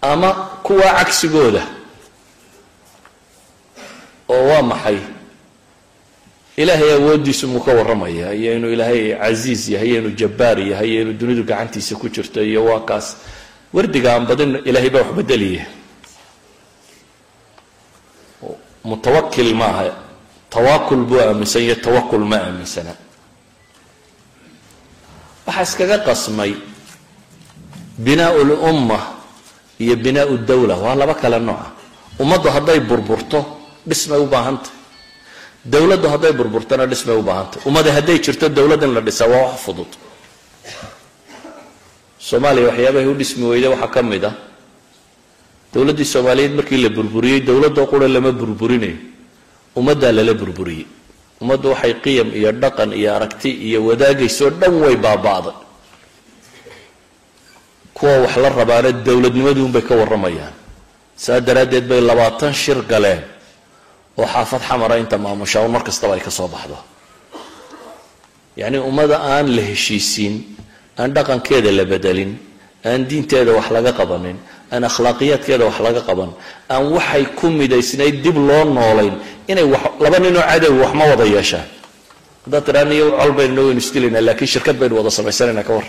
[0.02, 0.30] ama
[0.62, 1.62] kuwaa cagsigooda
[4.28, 4.98] oo waa maxay?
[6.56, 8.32] Ilaahay awooddiisu muu ka warramaya?
[8.34, 12.40] Iyo inuu ilaahay casiiz yahay iyo inuu jabbaar yahay iyo inuu dunidu gacantiisa ku jirto
[12.42, 13.16] iyo waa kaas.
[13.72, 15.64] Wardiga aan badin ilaahay baa wax bedeliya
[18.84, 19.90] mutawakil maaha
[20.50, 22.94] tawaakul buu aaminsan iyo tawakul ma aaminsana.
[25.46, 26.54] Waxaa iskaga qasmay
[27.98, 28.98] binaau lumma
[29.78, 30.74] iyo binaau dawla.
[30.78, 31.66] Waa laba kale nooca
[32.22, 33.44] ummaddu hadday burburto
[33.88, 34.72] dhismay u baahantay.
[35.72, 37.60] Dowladdu hadday burburtona dhismay u baahantay.
[37.68, 39.90] Ummada hadday jirto dowlad in la dhisaa waa wax fudud.
[42.28, 44.34] Soomaaliya waxyaabahay u dhismi weyda waxaa ka mid ah.
[45.74, 48.96] Dowladdii soomaaliyeed markii la burburiyey dowladoo qura lama burburinayo
[49.78, 50.86] ummaddaa lala burburiyey.
[51.42, 55.56] Ummaddu waxay qiyam iyo dhaqan iyo aragti iyo wadaagaysoo dhan way baaba'day.
[57.96, 60.54] Kuwa wax la rabaana dowladnimaduunbay ka warramayaan.
[61.24, 63.22] Saa daraaddeed bay labaatan shir galeen
[64.18, 66.76] oo xaafad xamara inta maamushaa un mar kastaba ay ka soo baxdo.
[68.60, 70.34] Yacnii ummada aan la heshiisiin
[71.00, 72.32] aan dhaqankeeda la bedelin
[72.88, 74.36] aan diinteeda wax laga qabanin
[74.72, 76.30] aan akhlaaqiyaadkeeda wax laga qaban
[76.72, 79.14] aan waxay ku midaysnayd dib loo noolayn
[79.50, 81.68] inay wax laba ninoo cadowi wax ma wada yeeshaan
[82.44, 85.86] haddaad tidhaa niyo col baynu waynu isdilaynaa laakiin shirkad baynu wada samaysanaynaa ka war.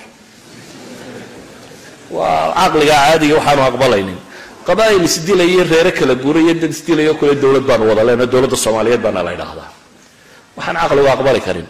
[2.11, 4.17] Waa caqliga caadiga waxaanu aqbalaynin
[4.67, 9.19] qabaa'il isdilaya reere kala guuraya dad isdilayo kule dowlad baanu wada leenoo dowladda soomaaliyeed baana
[9.27, 9.69] la ydhaahdaa
[10.57, 11.67] waxaan caqligu aqbali karin.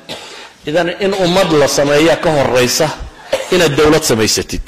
[0.70, 2.88] Idan in ummad la sameeya ka horaysa
[3.56, 4.64] inaad dowlad samaysatid.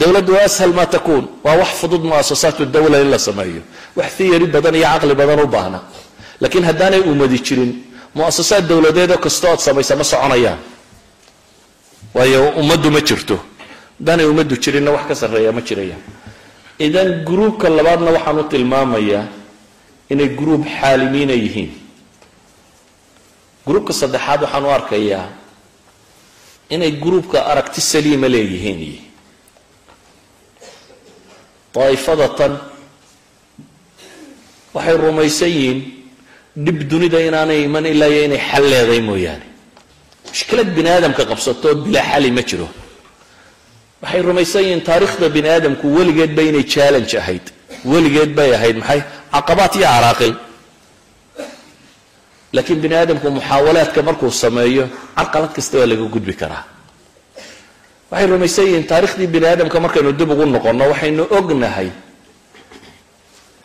[0.00, 3.62] Dowladdu ashal maa takuun waa wax fudud muasasaatu dawla in la sameeyo.
[3.98, 5.78] Wax thiyari badan iyo caqli badan u baahna.
[6.42, 7.70] Laakiin haddaanay ummadi jirin
[8.18, 10.60] muasasaad dowladeedoo kastoo aad samaysa ma soconayaan.
[12.16, 13.36] Waayo ummaddu ma jirto.
[13.98, 16.02] Haddaanay ummaddu jirinna wax ka sarreeya ma jirayaan
[16.86, 19.24] idan gruubka labaadna waxaan u tilmaamayaa
[20.12, 21.70] inay gruub xaalimiina yihiin.
[23.66, 25.26] Gruubka saddexaad waxaan u arkayaa
[26.74, 28.80] inay gruubka aragti saliima leeyihiin.
[31.74, 32.52] Daa'ifadatan
[34.74, 35.78] waxay rumaysan yihiin
[36.64, 39.46] dhib dunida inaanay iman ilaa iyo inay xal leedahay mooyaane.
[40.30, 42.68] Mushkilad bini aadamka qabsatoo bilaa xali ma jiro
[44.02, 47.44] waxay rumaysan yihiin taariikhda bini aadamku weligeedba inay challenge ahayd.
[47.92, 49.00] Weligeed bay ahayd maxay?
[49.34, 50.34] Caqabaat iyo caraaqil.
[52.54, 54.84] Laakiin bini aadamku muxaawalaadka markuu sameeyo
[55.16, 56.64] carqalad kasta waa laga gudbi karaa.
[58.10, 61.88] Waxay rumaysan yihiin taarikhdii bini aadamka markaynu dib ugu noqonno waxaynu ognahay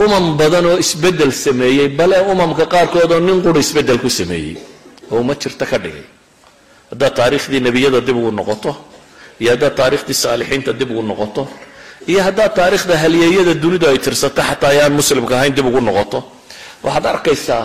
[0.05, 4.55] umam badan oo isbeddel sameeyey bale umamka qaarkood oo nin qura isbeddel ku sameeyey.
[5.11, 6.05] Oo uma jirto ka dhigay.
[6.91, 8.71] Haddaad taariikhdii nebiyada dib ugu noqoto
[9.41, 11.43] iyo haddaad taariikhdii saalixiinta dib ugu noqoto
[12.11, 16.19] iyo haddaad taariikhda halyeeyada dunidu ay tirsato xataa ayaan muslimka ahayn dib ugu noqoto
[16.85, 17.63] waxaad arkaysaa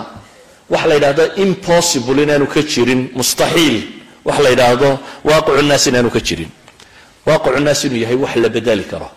[0.72, 3.76] waxa la yidhahdo impossible inaanu ka jirin mustaxiil.
[4.24, 4.88] Waxa la yidhaahdo
[5.28, 6.50] waaqicu naas inaanu ka jirin.
[7.26, 9.08] Waaqicu naas inuu yahay wax la bedeli karo.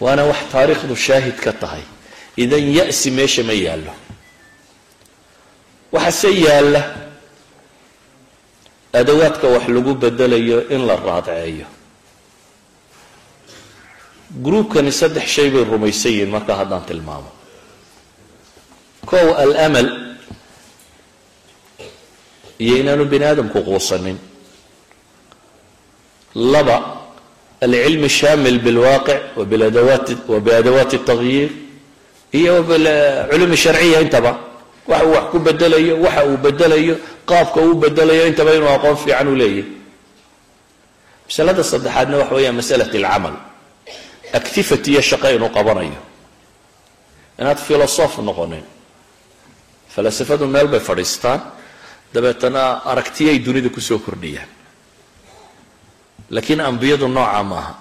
[0.00, 1.84] Waana wax taariikhdu shaahid ka tahay.
[2.42, 3.92] Idan ya'si meesha ma yaallo.
[5.92, 6.80] Waxase yaalla
[9.00, 11.66] adawaadka wax lagu bedelayo in la raadceeyo
[14.44, 17.30] gruubkani saddex shay bay rumaysan yihiin marka haddaan tilmaamo
[19.10, 19.88] kow alamal
[22.64, 24.18] iyo inaanu bini aadamku quusanin
[26.34, 26.76] laba
[27.60, 31.50] alcilmi shamil bilwaaqic wabiadawaati wa biadawaati اtagyiir
[32.38, 32.52] iyo
[33.30, 34.32] culumi sharciya intaba
[34.88, 36.94] waxa uu wax ku bedelayo waxa uu bedelayo
[37.26, 39.64] qaabka uu bedelayo intaba inuu aqoon fiican u leeyahy
[41.26, 43.36] masalada saddexaadna waxa weeya masalaة اlcamal
[44.40, 46.00] activity iyo shaqo inuu qabanayo.
[47.38, 48.62] Inaad filosof noqonin.
[49.94, 51.40] Falasafadu meel bay fadhiistaan.
[52.14, 54.48] Dabeetana aragtiyay dunida ku soo kordhiyaan.
[56.30, 57.74] Laakiin ambiyadu noocaa maaha.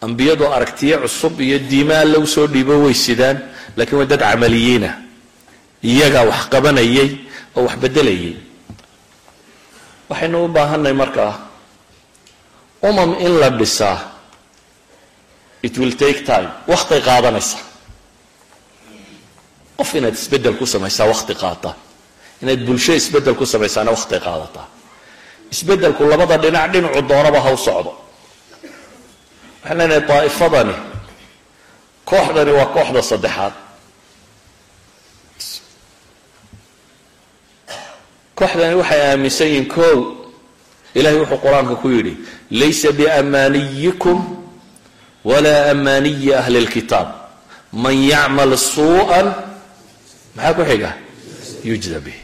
[0.00, 3.36] Ambiyadu aragtiyo cusub iyo diime alle u soo dhiibo way sidaan
[3.76, 4.90] lakiin waa dad camaliyiina
[5.82, 7.10] iyagaa wax qabanayay
[7.56, 8.34] oo wax bedelayay.
[10.08, 11.32] Waxaynu u baahanay markaa
[12.82, 13.98] umam in la dhisaa
[15.62, 16.48] it will take time.
[16.66, 17.58] Waktay qaadanaysa.
[19.78, 21.74] Qof inaad isbeddel ku samaysaa wakti qaata.
[22.42, 24.66] Inaad bulsho isbeddel ku samaysaana waktay qaadataa
[25.52, 27.92] isbedelku labada dhinac dhinacu doonaba ha u socdo.
[29.62, 30.74] Waxaan leenahay daa'ifadani
[32.10, 33.52] kooxdani waa kooxda saddexaad
[38.40, 39.98] kooxdani waxay aaminsan yihiin kow
[40.98, 42.14] ilahay wuxuu qur'aanka ku yidhi
[42.60, 44.18] laysa biamaniyikum
[45.24, 47.08] walaa amaniyi ahli اlkitaab
[47.84, 49.20] man yacmal suuءa
[50.36, 50.90] maxaa ku xiga?
[51.68, 52.18] Yujda bih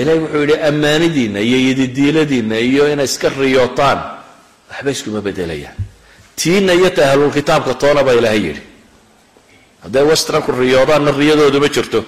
[0.00, 3.98] ilahay wuxuu yidhi ammaanidiinna iyo yididiiladiinna iyo inay iska riyootaan
[4.70, 5.76] waxba iskuma bedelayaan.
[6.36, 8.62] Tiina iyo ta ahlulkitaabka toona baa ilaahay yidhi.
[9.84, 12.00] Hadday westranku riyoodaanna riyadoodu ma jirto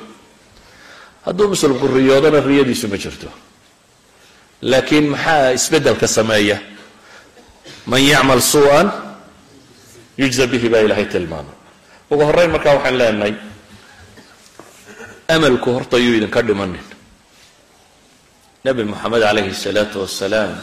[1.27, 3.29] hadduu muslimku riyoodana riyadiisu ma jirto.
[4.63, 6.59] Laakiin maxaa isbeddelka sameeya?
[7.91, 8.89] Man yacmal suu'an
[10.19, 11.55] yujza bihi baa ilaahay tilmaamay
[12.11, 13.35] ugu horreyn markaa waxaan leenahay
[15.35, 16.83] amalku horta yuu idinka dhimanin.
[18.65, 20.55] Nebi moxamed calayhi salaatu wasalaam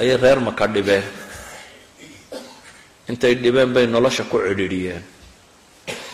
[0.00, 1.02] ayay reer maka dhibeen.
[3.10, 5.02] Intay dhibeen bay nolosha ku cidhidhiyeen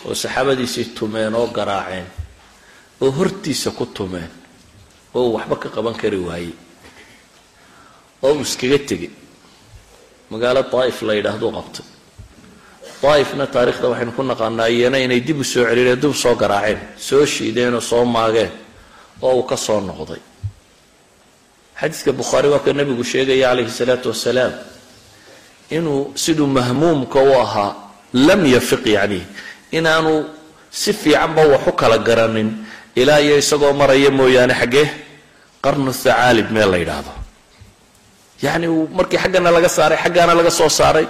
[0.05, 2.05] oo saxaabadiisii tumeen oo garaaceen
[3.03, 4.29] oo hortiisa ku tumeen
[5.15, 6.53] oo uu waxba ka qaban kari waayey.
[8.23, 9.11] Oo uu iskaga tegey
[10.31, 11.85] magaalo daa'if la yidhaahduu qabtay
[13.03, 16.79] daa'ifna taarikhda waxaynu ku naqaanaa iyana inay dib u soo celiyeen dib u soo garaaceen
[17.07, 18.51] soo shiideen oo soo maageen
[19.21, 20.21] oo uu ka soo noqday.
[21.79, 24.53] Xadiiska bukhaari waa ka nebigu sheegaya calayhi salaatu wasalaam
[25.69, 27.71] inuu siduu mahmuumka u ahaa
[28.13, 29.21] lam yafiq yacni
[29.71, 30.13] inaanu
[30.71, 32.49] si fiicanba wax u kala garanin
[33.01, 34.87] ilaa iyo isagoo maraya mooyaane xaggee
[35.63, 37.11] qarnu thacaalib meel la yidhaahdo.
[38.45, 41.05] Yacni markii xaggana laga saaray xaggaana laga soo saaray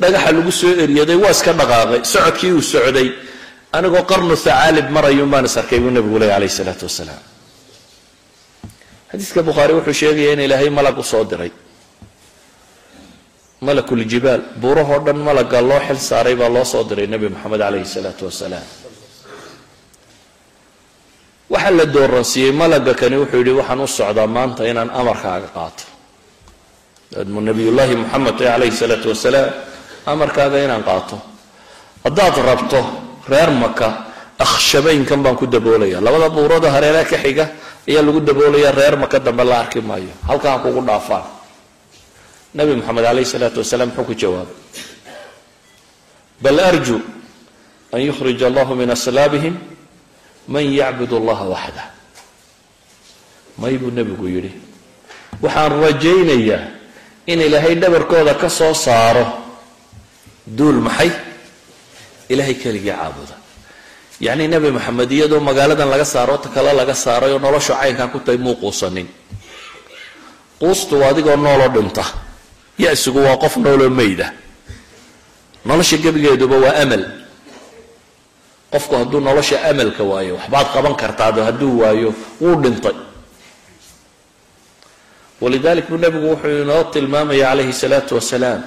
[0.00, 3.08] dhagaxa lagu soo eryaday waa iska dhaqaaqay socodkii uu socday.
[3.76, 7.22] Anigoo qarnu thacaalib marayun baan is arkay buu nebigu leey calayhi salaatu wasalaam.
[9.10, 11.50] Xadiiska bukhaari wuxuu sheegaya in ilaahay malag u soo diray.
[13.66, 18.22] Malakuljibaal buurahoo dhan malaga loo xil saaray baa loo soo diray nebi moxamed calayhi salaatu
[18.28, 18.66] wasalaam
[21.54, 25.84] waxaa la dooransiiyey malaga kani wuxuu yidhi waxaan u socdaa maanta inaan amarkaaga qaato.
[27.48, 29.50] Nabiyullaahi moxamed ee calayhi salaatu wasalaam
[30.12, 31.16] amarkaaga inaan qaato.
[32.04, 32.80] Haddaad rabto
[33.32, 33.88] reer maka
[34.44, 37.44] akhshabaynkan baan ku daboolaya labada buurada hareeraha ka xiga
[37.88, 40.12] ayaa lagu daboolaya reer maka dambe la arki maayo.
[40.28, 41.24] Halkaan kugu dhaafaan.
[42.54, 44.56] Nabi moxamed calayhi salaatu wasalaam muxuu ku jawaabay
[46.44, 46.98] bal arju
[47.94, 49.54] an yukhrij allahu min aslaabihim
[50.48, 51.86] man yacbud allaha waxdah.
[53.58, 54.52] May buu nebigu yidhi
[55.42, 56.62] waxaan rajaynayaa
[57.26, 59.26] in ilaahay dhabarkooda ka soo saaro.
[60.46, 61.10] Duul maxay?
[62.28, 63.36] Ilaahay keligii caabuda.
[64.20, 68.18] Yacni nebi moxamed iyadoo magaaladan laga saaro ta kale laga saaray oo noloshu caynkaa ku
[68.20, 69.08] tahay muu quusanin.
[70.60, 72.04] Quustu adigoo nooloo dhinta.
[72.78, 74.32] Ya-sigu waa qof nooloo mayda.
[75.64, 77.02] Nolosha gebigeeduba waa amal
[78.74, 82.10] qofku hadduu nolosha amalka waayo waxbaad qaban kartaado hadduu waayo
[82.42, 82.96] wuu dhintay.
[85.40, 88.62] Walidalik buu nebigu wuxuu inoo tilmaamaya calayhi salaatu wasalaam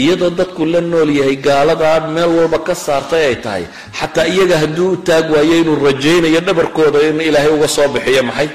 [0.00, 3.64] iyadoo dadku la nool yahay gaaladaa meel walba ka saartay ay tahay
[3.98, 8.48] xataa iyaga hadduu u taag waayo inuu rajaynayo dhabarkooda in ilaahay uga soo bixiyo maxay?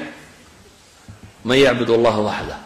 [1.44, 2.56] Man yacbud allaha waxda.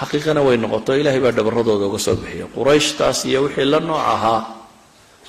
[0.00, 4.40] Xaqiiqana way noqoto ilaahay baa dhabaradooda uga soo bixiya qurayshtaas iyo wixii la nooc ahaa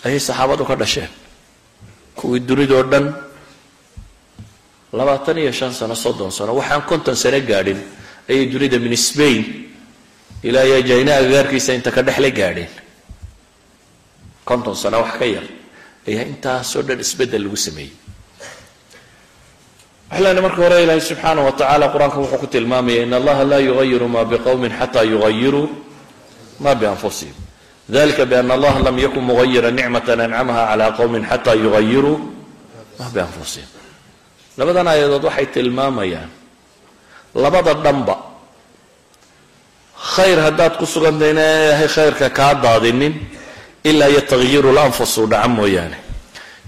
[0.06, 1.10] ayay saxaabadu ka dhasheen
[2.20, 3.06] kuwii dunidoo dhan
[4.92, 7.80] labaatan iyo shan sano soddon sano waxaan konton sano gaadhin
[8.30, 9.72] ayay dunida min spain
[10.44, 12.72] ilaa iyo jayna agagaarkiisa inta ka dhexla gaadheen
[14.44, 15.46] konton sano wax ka yar
[16.08, 17.94] ayaa intaasoo dhan isbeddel lagu sameeyey.
[20.10, 24.08] Leenahay marka hore ilaahay subxaana wa tacala qur'aanka wuxuu ku tilmaamaya in allaha laa yugayiru
[24.10, 25.70] ma biqowmin xata yugayiruu
[26.60, 27.38] ma bianfusihim
[27.90, 32.18] dalika biana allaha lam yakun mugayira nicmata ancamaha cala qowmin xata yugayiruu
[33.00, 33.70] ma bianfusihim
[34.58, 36.30] labadan aayadood waxay tilmaamayaan
[37.34, 38.16] labada dhanba
[40.16, 43.14] khayr haddaad ku sugantay ina ilaahay khayrka kaa daadinin
[43.84, 45.98] ilaa iyo takyiru lanfus uu dhaco mooyaane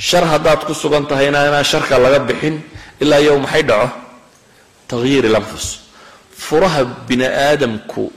[0.01, 2.57] shar haddaad ku sugan tahayna inaan sharka laga bixin
[2.97, 3.88] ilaa iyo maxay dhaco
[4.89, 5.65] takyiir lanfus
[6.34, 8.09] furaha bini aadamku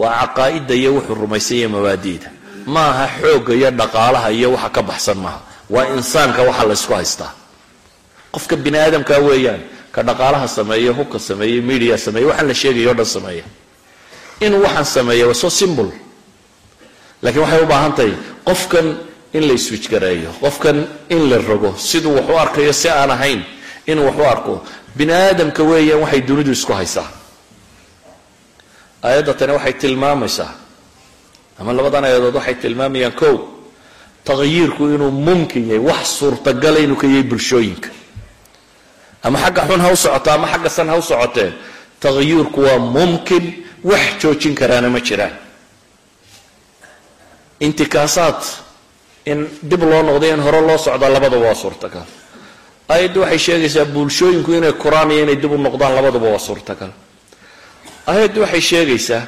[0.00, 2.28] waa caqaa'ida iyo wuxuu rumaysanya mabaadi'da
[2.74, 5.40] ma aha xoogga iyo dhaqaalaha iyo waxa ka baxsan maaha.
[5.74, 7.32] Waa insaanka waxa la ysku haystaa.
[8.32, 9.60] Qofka bini aadamka weeyaan
[9.92, 13.44] ka dhaqaalaha sameeya hubka sameeya media sameeya waxaan la sheegaya o dhan sameeya.
[14.40, 15.90] Inuu waxaan sameeya waa so simple.
[17.22, 18.12] Laakiin waxay u baahan tahay
[18.44, 18.86] qofkan
[19.32, 23.40] in la iswijgareeyo qofkan in la rogo siduu wax u arkayo si aan ahayn
[23.86, 24.54] inuu wax u arko.
[24.96, 27.08] Bini aadamka weeyaan waxay dunidu isku haysaa
[29.02, 30.52] aayadda tani waxay tilmaamaysaa.
[31.60, 33.36] Ama labadan aayadood waxay tilmaamayaan kow
[34.24, 37.88] takyiirku inuu mumkin yahay wax suurtagala inuu ka yahay bulshooyinka.
[39.22, 41.50] Ama xagga xun ha u socoto ama xagga san ha u socotee
[42.00, 43.44] takyiirku waa mumkin
[43.84, 45.34] wax joojin karaana ma jiraan.
[47.60, 48.40] Intikaasaad
[49.26, 52.06] in dib loo noqday in hore loo socdaa labadaba waa suurtagal.
[52.88, 56.90] Aayaddu waxay sheegaysaa bulshooyinku inay koraan iyo inay dib u noqdaan labadaba waa suurtagal
[58.10, 59.24] aayaddu waxay sheegaysaa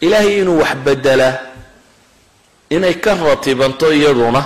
[0.00, 1.36] ilaahay inuu wax bedelaa
[2.70, 4.42] inay ka ratibanto iyaduna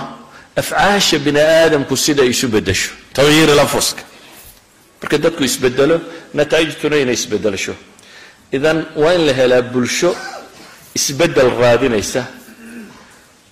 [0.55, 4.03] afcaasha bini aadamku sida ay isu bedesho takyiir lanfuska
[5.01, 6.01] marka dadku isbedelo
[6.33, 7.73] nataa'ijtuna inay isbedelasho
[8.51, 10.15] idan waa in la helaa bulsho
[10.95, 12.21] isbeddel raadinaysa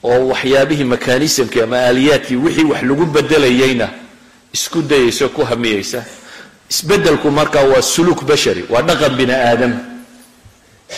[0.04, 3.88] oo waxyaabihii mekanismkii ama aaliyaadkii wixii wax lagu bedelayayna
[4.54, 6.00] isku dayaysa ku hamiyeysa
[6.70, 9.74] isbedelku marka waa suluuk bashari waa dhaqan bini aadam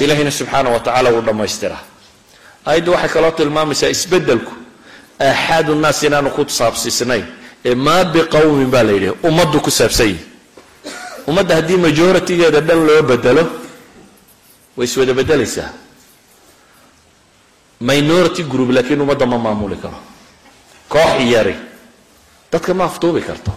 [0.03, 1.81] ilahina subxaana wa tacala wuu dhammaystiraa
[2.67, 4.53] aayaddu waxay kaloo tilmaamaysaa isbedelku
[5.27, 7.25] aaxaadu nnaas inaanu ku saabsiisnayn
[7.69, 10.23] ee maa biqowmin baa la yidhi ummaddu ku saabsan yihi
[11.29, 13.43] ummadda haddii majoritigeeda dhan loo bedelo
[14.77, 15.69] way iswada bedelaysaa
[17.79, 19.99] minority group laakiin ummadda ma maamuli karo.
[20.89, 21.55] Koox yari.
[22.51, 23.51] Dadka ma aftuubi karto.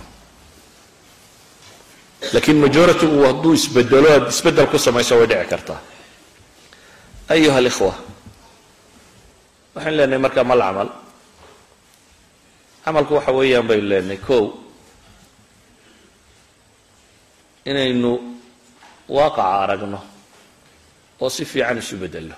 [2.32, 5.80] Laakiin majoritygu hadduu isbedelo aad isbeddel ku samayso way dhici kartaa
[7.28, 7.92] ayuha alikhwa
[9.74, 10.88] waxaan leenahay markaa mal camal
[12.84, 14.44] camalku waxa weeyaan baynu leenahay kow
[17.70, 18.10] inaynu
[19.16, 20.00] waaqaca aragno
[21.20, 22.36] oo si fiican isu bedelno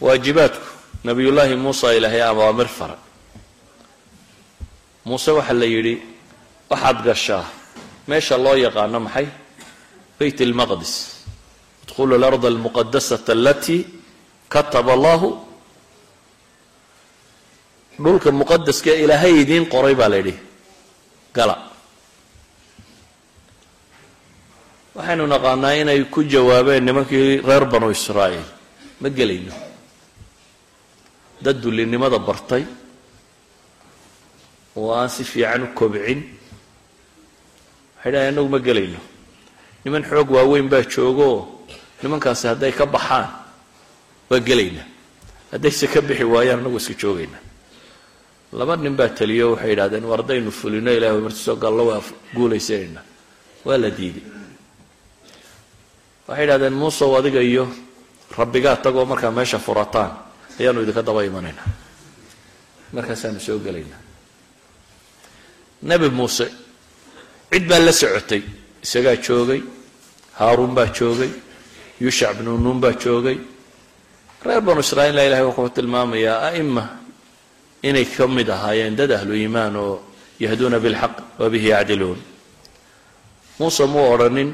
[0.00, 0.66] waajibaadku
[1.04, 2.96] nabiyullaahi muusa ilaahay awaamir fara
[5.04, 5.94] muuse waxaa la yidhi
[6.70, 7.44] waxaad gashaa
[8.08, 9.26] meesha loo yaqaano maxay
[10.18, 11.19] bayt almaqdis
[11.90, 13.86] idkhulu alarda almuqadasata alatii
[14.48, 15.28] kataba allahu
[17.98, 20.34] dhulka muqadaska ilaahay idiin qoray baa la yidhi
[21.34, 21.56] gala
[24.94, 28.46] waxaynu naqaanaa inay ku jawaabeen nimankii reer banu israa'iil
[29.02, 29.54] ma gelayno
[31.44, 32.64] dad dullinimada bartay
[34.78, 36.20] oo aan si fiican u kobcin
[37.96, 39.00] waxay dhahay annagu ma gelayno
[39.84, 41.59] niman xoog waaweyn baa joogooo
[42.02, 43.28] nimankaasi hadday ka baxaan
[44.30, 44.86] waa gelaynaa
[45.52, 47.42] haddayse ka bixi waayaan annagu iska joogaynaa
[48.58, 52.00] laba nin baa taliyo waxay yidhahdeen war haddaynu fulino ilahay martiisoo gallo waa
[52.34, 53.00] guulaysanayna
[53.66, 54.24] waa la diiday.
[56.28, 57.64] Waxay yidhahdeen muusow adiga iyo
[58.38, 60.10] rabbigaa tagoo markaa meesha furataan
[60.58, 61.68] ayaanu idinka daba imanaynaa
[62.94, 64.00] markaasaanu soo gelaynaa.
[65.82, 66.46] Nebi muuse
[67.52, 68.42] cid baa la socotay.
[68.82, 69.60] Isagaa joogay
[70.38, 71.30] haaruun baa joogay
[72.00, 73.38] yuushac bnu nuun baa joogay.
[74.44, 76.84] Reer banu israa'iilla ilahay wuxuu tilmaamayaa a'ima
[77.82, 79.94] inay ka mid ahaayeen dad ahlu iimaan oo
[80.40, 82.20] yahduuna bilxaq wa bihi yacdiluun.
[83.58, 84.50] Muuse muu odhanin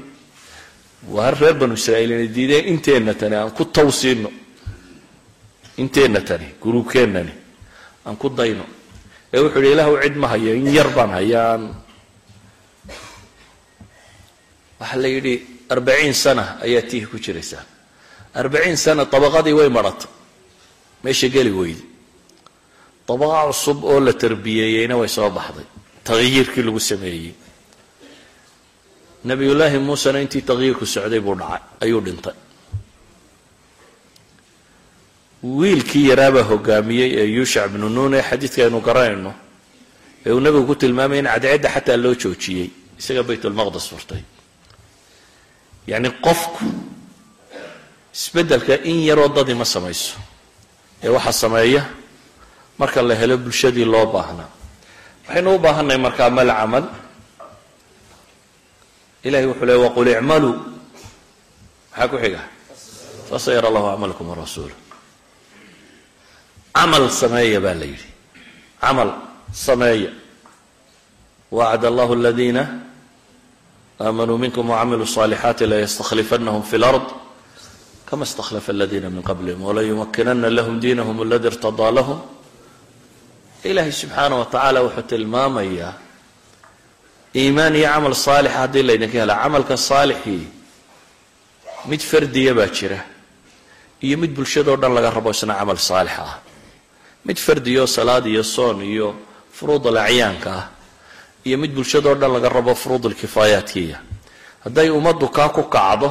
[1.14, 2.64] waa reer banu israa'iil inay diideen?
[2.72, 4.30] Inteenna tani aan ku tawsiino
[5.78, 7.32] inteenna tani guruubkeennani
[8.06, 8.64] aan ku dayno.
[9.32, 11.62] Ee wuxuu yidhi ilaahu cid ma hayo in yar baan hayaan.
[14.80, 15.34] Waxaa la yidhi
[15.74, 17.64] arbaciin sana ayaa tiihi ku jiraysaa.
[18.34, 20.10] Arbaciin sana dabaqadii way madhatay
[21.04, 21.82] meesha geli weyde
[23.08, 25.66] dabaqa cusub oo la tarbiyeeyeyna way soo baxday.
[26.04, 27.34] Takyiirkii lagu sameeyey.
[29.24, 31.62] Nebiyullaahi muusena intii takyiirku socday buu dhacay.
[31.82, 32.34] Ayuu dhintay.
[35.42, 39.32] Wiilkii yaraabaa hogaamiyey ee yuushac bnu nuun ee xadiidka aynu garanayno
[40.26, 42.68] ee uu nebigu ku tilmaamay in cadceedda xataa loo joojiyey.
[42.98, 44.22] Isaga baytulmaqdes furtay
[45.90, 46.64] yacni qofku
[48.14, 50.16] isbeddelka in yaroo dadii ma samayso
[51.04, 51.82] ee waxaa sameeya
[52.78, 54.50] marka la helo bulshadii loo baahnaa.
[55.26, 56.84] Waxaynu u baahannahay markaa mal camal.
[59.26, 60.54] Ilahay wuxuu leey waqul icmaluu
[61.90, 62.40] maxaa ku xiga?
[63.30, 64.76] Fasayara allahu acmalakum warasuulu
[66.76, 68.08] camal sameeya baa la yidhi.
[68.80, 69.10] Camal
[69.52, 70.10] sameeya.
[71.50, 72.62] Wacd allahu aladiina
[73.98, 77.06] amanuu minkum wacamiluu صaalixaati layastaklifanahum fi lard
[78.08, 82.18] kama istakhlafa aladiina min qablihim walayumakinana lahum diinahum aladi irtadaa lahum
[83.64, 85.92] ilaahay subxaana wa tacaala wuxuu tilmaamayaa
[87.40, 90.44] iimaan iyo camal saalixa haddii laydinka hela camalka saalixii
[91.90, 93.00] mid fardiya baa jira
[94.06, 96.34] iyo mid bulshadao dhan laga rabo isna camal saalix ah
[97.24, 99.08] mid fardiyo salaad iyo soon iyo
[99.56, 100.64] furuud alacyaanka ah
[101.46, 103.98] iyo mid bulshadao dhan laga rabo furuud alkifaayaatkiya
[104.64, 106.08] hadday ummaddu kaa ku kacdo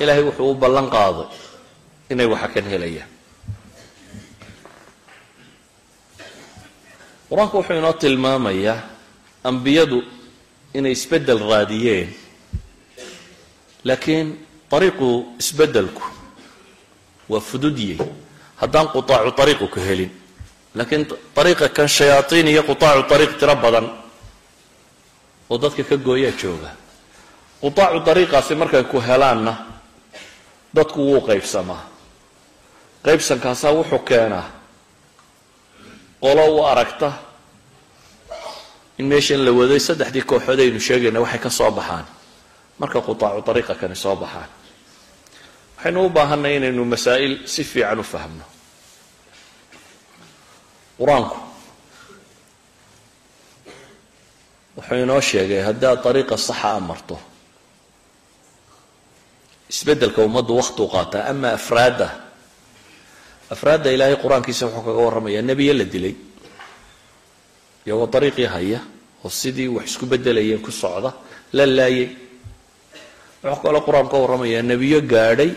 [0.00, 1.28] ilaahay wuxuu u ballan qaaday
[2.10, 3.10] inay waxa kan helayaan.
[7.28, 8.78] Qur'aanku wuxuu inoo tilmaamayaa
[9.44, 9.98] ambiyadu
[10.74, 12.08] inay isbeddel raadiyeen
[13.84, 14.28] laakiin
[14.76, 15.08] ariiqu
[15.42, 16.02] isbeddelku
[17.30, 17.98] waa fududyey
[18.60, 20.10] haddaan qutaacu ariiqu ka helin
[20.74, 21.02] laakiin
[21.40, 23.86] ariiqa kan shayaatiin iyo qutaacu ariiq tiro badan
[25.50, 26.70] oo dadka ka gooyaa jooga.
[27.60, 29.52] Qutaacu ariiqaasi markay ku helaanna
[30.74, 31.82] dadku wuu qaybsamaa.
[33.04, 34.46] Qaybsankaasaa wuxuu keenaa
[36.22, 37.12] qolo u aragta
[38.98, 42.04] in meeshan la waday saddexdii kooxood aynu sheegayna waxay ka soo baxaan.
[42.78, 44.48] Marka qutaacu ariiqa kani soo baxaan.
[45.76, 48.44] Waxaynu u baahanay inaynu masaa'il si fiican u fahmno
[51.00, 51.36] qur'aanku
[54.80, 57.16] wuxuu inoo sheegay haddaad ariiqa saxa a marto.
[59.70, 62.08] Isbeddelka ummaddu waktuu qaataa ama afraadda.
[63.54, 66.14] Afraadda ilaahay qur'aankiisa wuxuu kaga warramayaa nebiye la dilay
[67.86, 68.80] iyagoo dariiqii haya
[69.24, 71.10] oo sidii wax isku beddelayeen ku socda
[71.56, 72.08] la laayay.
[73.44, 75.50] Wuxuu kaloo qur'aan ka warramayaa nebiyo gaadhay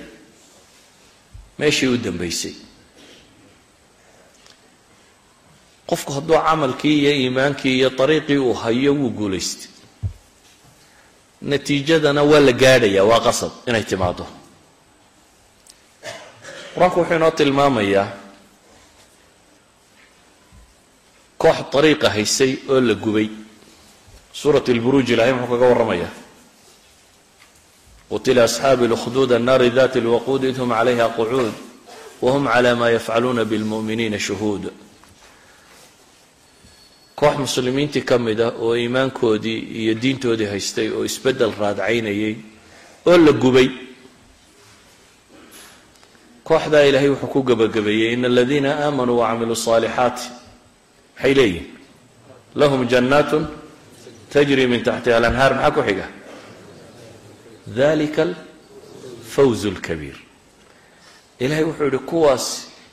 [1.59, 2.53] meeshii u dambaysay
[5.93, 9.69] qofku hadduu camalkii iyo iimaankii iyo dariiqii uu hayo wuu guulaystay
[11.41, 14.25] natiijadana waa la gaadhayaa waa qasab inay timaado
[16.73, 18.07] qur'aanku wuxuu inoo tilmaamayaa
[21.37, 23.29] koox dariiqa haysay oo la gubay.
[24.33, 26.09] Suurat lburuuj ilahay muxuu kaga warramaya
[28.09, 31.53] qutila asxaabi lkhduud annaari dati lwaquud id hum calayha qucuud
[32.21, 34.73] wahum cala ma yafcaluuna bilmu'miniina shuhuud
[37.23, 42.35] koox muslimiintii ka mid a oo iimaankoodii iyo diintoodii haystay oo isbeddel raadcaynayay
[43.05, 43.69] oo la gubay
[46.47, 50.25] kooxdaa ilaahay wuxuu ku gabagabeeyey in aladiina aamanuu wacamiluu saalixaati
[51.15, 51.67] maxay leeyihiin
[52.61, 53.43] lahum jannaatun
[54.33, 55.51] tajri min taxtiha alanhaar.
[55.55, 56.07] Maxaa ku xiga?
[57.77, 60.17] Dalika alfawz lkabiir
[61.39, 62.45] ilahay wuxuu yihi kuwaas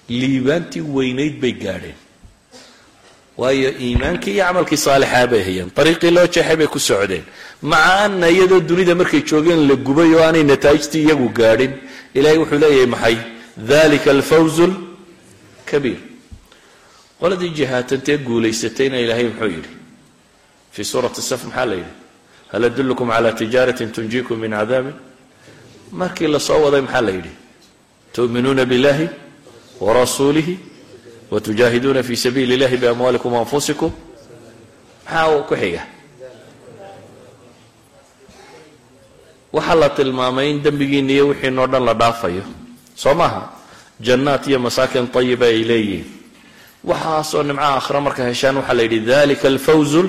[0.09, 1.99] liibaantii weynayd bay gaadheen
[3.41, 5.69] waayo iimaankii iyo camalkii saalixaa bay hayeen.
[5.81, 7.25] Ariiqii loo jeexay bay ku socdeen.
[7.71, 11.73] Maca ana iyadoo dunida markay joogeen la gubay oo aanay nataa'ijtii iyagu gaadhin.
[12.19, 13.17] Ilahay wuxuu leeyahay maxay?
[13.71, 16.01] Dalika alfawz lkabiir
[17.21, 19.73] qoladii jihaatantee guulaysatayna ilaahay muxuu yidhi
[20.75, 21.93] fii suurati saf maxaa la yidhi?
[22.53, 24.97] Hal adullukum cala tijaaratin tunjiikum min cadaabin?
[26.01, 27.33] Markii la soo waday maxaa la yidhi?
[28.15, 29.07] Tu'minuuna billahi
[29.81, 30.55] warasuulihi
[31.31, 33.91] watujaahiduuna fii sabiili illahi biamwaalikum waanfusikum
[35.05, 35.87] maxaa ku xiga
[39.53, 42.43] waxaa la tilmaamay in dembigiina iyo wixiinoo dhan la dhaafayo
[42.95, 43.53] soo maaha
[44.01, 46.07] jannaat iyo masaakin ayiba ay leeyihiin
[46.85, 50.03] waxaasoo nimcaha akhra marka heshaan waxaa la yidhi dalika alfawzu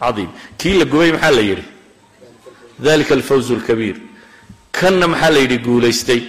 [0.00, 0.28] lcaiim
[0.58, 1.64] kii la gubay maxaa la yidhi
[2.78, 3.96] dalika alfawzu lkabiir
[4.72, 6.22] kanna maxaa la yidhi guulaystay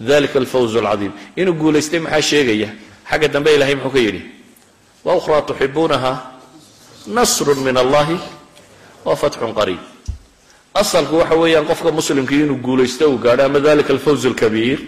[0.00, 2.68] dalika alfawz alcadiim inuu guulaystay maxaa sheegaya
[3.10, 4.22] xagga dambe ilahay muxuu ka yidhi
[5.04, 6.12] wa ukhraa tuxibuunaha
[7.06, 8.18] nasrun min allahi
[9.04, 9.78] wa fatxun qariib.
[10.74, 14.78] Asalku waxa weeyaan qofka muslimkii inuu guulaysto uu gaadho ama dalika alfawz alkabiir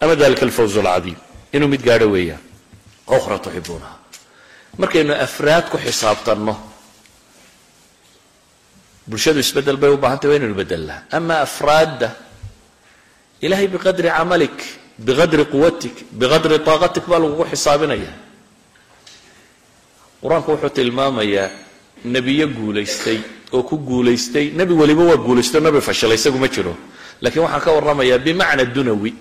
[0.00, 1.16] ama dalika alfawz alcadiim
[1.52, 2.42] inuu mid gaadho weeyaan
[3.06, 3.96] ukhraa tuxibuunaha
[4.78, 6.54] markaynu afraad ku xisaabtanno
[9.06, 12.08] bulshadu isbeddel bay u baahantay waa inaynu bedelnaa ama afraadda
[13.40, 14.58] ilahay biqadri camalik
[14.98, 18.12] biqadri quwatik biqadri taaqatik baa lagugu xisaabinaya
[20.22, 21.48] qur'aanku wuxuu tilmaamayaa
[22.04, 23.18] nebiyo guulaystay
[23.52, 26.74] oo ku guulaystay nebi weliba waa guulaysto nebi fashalay isagu ma jiro
[27.22, 29.12] lakiin waxaan ka warramayaa bimacna dunawi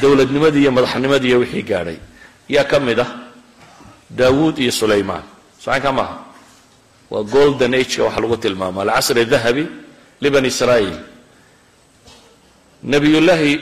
[0.00, 1.98] dowladnimadii iyo madaxnimadii iyo wixii gaadhay
[2.48, 3.10] yaa ka mid ah
[4.10, 5.24] daawuud iyo sulaymaan
[5.58, 6.16] socanka maaha
[7.10, 9.64] waa golden ageka waxaa lagu tilmaama alcasri dahabi
[10.20, 10.98] libani israa'iil
[12.84, 13.52] nebiyullaahi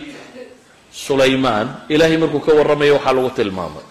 [0.93, 3.85] sulaymaan ilaahay markuu ka warramayo waxaa lagu tilmaamay.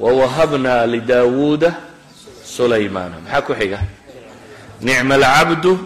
[0.00, 1.70] Wawahabna lidaawuuda
[2.44, 3.16] sulaymaana.
[3.24, 3.78] Maxaa ku xiga?
[4.80, 5.78] Nicma alcabdu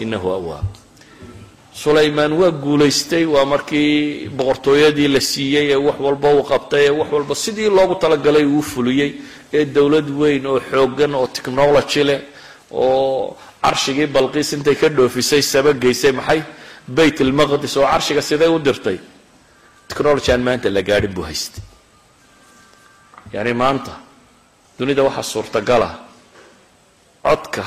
[0.00, 0.66] inahu awaab
[1.74, 7.08] sulaymaan waa guulaystay waa markii boqortooyadii la siiyey ee wax walba uu qabtay ee wax
[7.12, 9.10] walba sidii loogu talagalay uu fuliyey
[9.52, 12.20] ee dowlad weyn oo xoogan oo technology leh
[12.72, 16.40] oo carshigii balqiis intay ka dhoofisay sabageysay maxay?
[16.88, 18.98] Bayt almaqdis oo carshiga siday u dirtay
[19.88, 21.62] technology aan maanta la gaadhin buu haystay.
[23.32, 23.92] Yacni maanta
[24.78, 25.88] dunida waxaa suurtagala
[27.24, 27.64] codka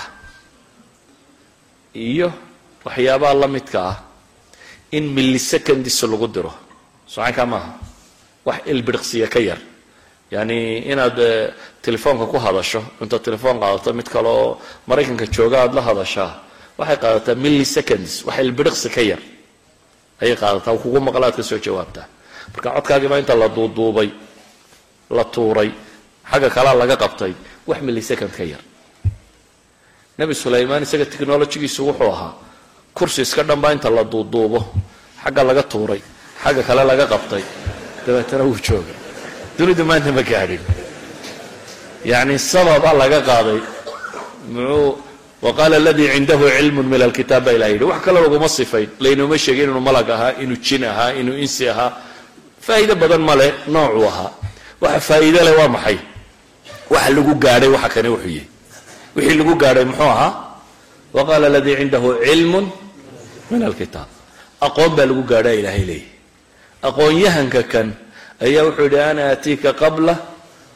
[1.96, 2.30] iyo
[2.86, 3.98] waxyaabaha la midka ah
[4.92, 6.54] in millisecondis lagu diro.
[7.08, 7.72] Socankaa maaha.
[8.46, 9.60] Wax ilbiriqsiya ka yar.
[10.32, 11.18] Yani inaad
[11.82, 16.32] telefoonka ku hadasho intaad telefoon qaadato mid kale oo maraykanka jooga aada la hadashaa
[16.78, 19.22] waxay qaadataa milliseconds wax ilbiriqsi ka yar
[20.22, 22.06] ayay qaadataa kugu maqla aad ka soo jawaabtaa.
[22.54, 24.10] Marka codkaagiibaa inta la duuduubay
[25.18, 25.70] la tuuray
[26.32, 27.34] xagga kalea laga qabtay
[27.68, 28.64] wax millisecond ka yar.
[30.18, 32.34] Nebi sulaymaan isaga technologigiisu wuxuu ahaa
[32.98, 34.60] kursi iska dhanbaa inta la duuduubo
[35.24, 36.02] xagga laga tuuray
[36.44, 37.44] xagga kale laga qabtay.
[38.06, 38.94] Dabeetana wuu jooga.
[39.58, 40.62] Dunidu maanta ma gaadhin.
[42.06, 43.60] Yacni sababa laga qaaday
[44.54, 45.07] muxuu
[45.46, 48.90] waqaala aladii cindahu cilmun min alkitaab baa ilah yidhi wax kale laguma sifayn.
[49.00, 51.92] Laynooma sheegin inuu malag ahaa inuu jin ahaa inuu insi ahaa.
[52.66, 54.32] Faa'iido badan ma leh noocuu ahaa.
[54.82, 55.98] Waxa faa'iido leh waa maxay?
[56.94, 58.48] Waxa lagu gaadhay waxa kani wuxuu yahay
[59.16, 60.32] wixii lagu gaadhay muxuu ahaa?
[61.18, 62.66] Waqaala aladii cindahu cilmun
[63.52, 64.10] min alkitaab.
[64.68, 66.18] Aqoon baa lagu gaadhaa ilaahay leeyahy
[66.84, 67.88] aqoon-yahanka kan
[68.42, 70.14] ayaa wuxuu yidhi ana aatiika qabla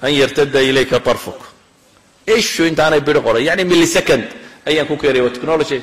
[0.02, 1.40] an yartada ilayka tarfuk
[2.26, 4.26] ishu intaanay biri qoray yani millisecond
[4.70, 5.80] ayaan ku keenaya waa technology.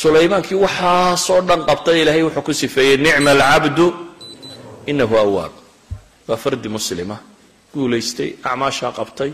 [0.00, 3.86] Sulaymaankii waxaasoo dhan qabtay ilaahay wuxuu ku sifeeyey nicma alcabdu
[4.90, 5.52] inahu awaab
[6.28, 7.16] waa fardi muslima.
[7.74, 9.32] Guulaystay acmaashaa qabtay.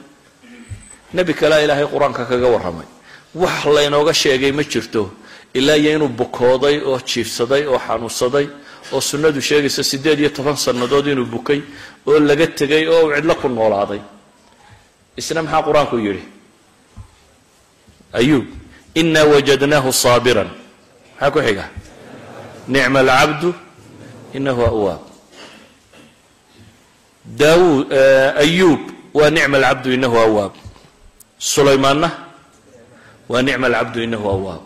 [1.14, 2.86] Nebi kalea ilaahay qur'aanka kaga warramay.
[3.34, 5.10] Wax laynooga sheegay ma jirto.
[5.54, 8.46] Ilaa iyo inuu bukooday oo jiifsaday oo xanuunsaday
[8.92, 11.60] oo sunnadu sheegaysa siddeed iyo toban sannadood inuu bukay
[12.06, 14.00] oo laga tegay oo cidlo ku noolaaday.
[15.16, 16.22] Isna maxaa qur'aanku yidhi?
[18.18, 18.46] Ayuub
[19.00, 20.50] inaa wajadnaahu saabiran
[21.20, 21.64] maxaa ku xiga?
[22.68, 23.48] Nicma alcabdu
[24.36, 25.02] inahu awaab
[27.40, 27.92] daawud
[28.44, 28.80] ayuub
[29.18, 30.52] waa nicma alcabdu inahu awaab
[31.38, 32.08] sulaymaanna
[33.28, 34.62] waa nicma alcabdu inahu awaab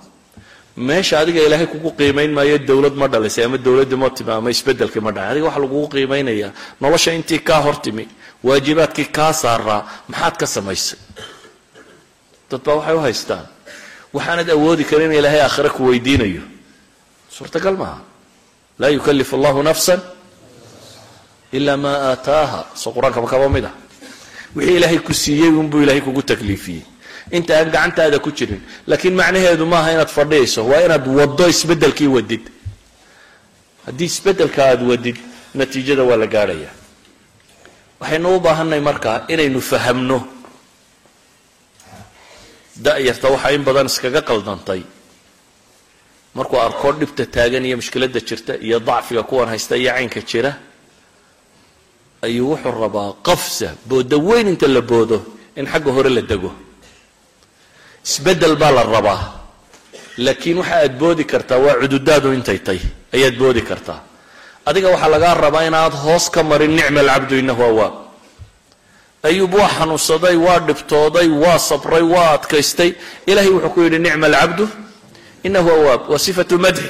[0.88, 5.02] meesha adiga ilaahay kugu qiimayn maayo dowlad ma dhalisay ama dowladdii ma timi ama isbedelkii
[5.06, 6.50] ma dhacay adiga waxaa lagugu qiimaynayaa
[6.80, 8.04] nolosha intii kaa hor timi
[8.46, 10.98] waajibaadkii kaa saaraa maxaad ka samaysay?
[12.50, 13.44] Dad baa waxay u haystaan
[14.14, 16.42] waxaanad awoodi karin in ilaahay aakhire ku weydiinayo.
[17.36, 18.00] Suurtagal maaha
[18.78, 20.00] laa yukalifu allahu nafsan
[21.52, 22.60] ilaa maa aataaha.
[22.74, 23.74] Soo qur'aanka makaba mid ah.
[24.56, 26.82] Wixii ilaahay ku siiyey unbuu ilaahay kugu takliifiyey.
[27.36, 32.44] Inta aan gacantaada ku jirin laakiin macnaheedu maaha inaad fadhiyayso waa inaad waddo isbeddelkii wadid.
[33.86, 35.16] Haddii isbeddelka aad wadid
[35.54, 36.70] natiijada waa la gaadhaya
[38.00, 40.18] waxaynu u baahanay markaa inaynu fahamno
[42.84, 44.82] da-yarta waxaa in badan iskaga qaldantay.
[46.34, 50.52] Markuu arko dhibta taagan iyo mushkiladda jirta iyo dacfiga kuwan haysta iyo caynka jira
[52.26, 55.18] ayuu wuxuu rabaa qafsa boodo weyn inta la boodo
[55.56, 56.50] in xagga hore la dego.
[58.04, 59.22] Isbeddel baa la rabaa.
[60.24, 62.80] Laakiin waxa aad boodi kartaa waa cududaadu intay tay
[63.14, 64.00] ayaad boodi kartaa.
[64.66, 67.94] Adiga waxaa lagaa rabaa inaad hoos ka marin nicma alcabdu inahu awaab
[69.28, 72.90] ayuub waa xanuunsaday waa dhibtooday waa sabray waa adkaystay.
[73.30, 74.64] Ilahay wuxuu ku yidhi nicma alcabdu
[75.46, 76.88] inahu awaab waa sifatu madxi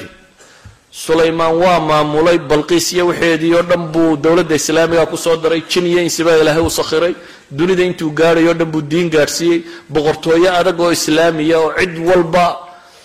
[1.04, 5.86] sulaymaan waa maamulay balqiis iyo waxeedii oo dhan buu dowladda islaamiga ku soo daray jin
[5.86, 7.14] iyo insibaa ilaahay u sakhiray
[7.58, 9.58] dunida intuu gaadhay o dhan buu diin gaadhsiiyey
[9.94, 12.44] boqortooyo adag oo islaamiya oo cid walba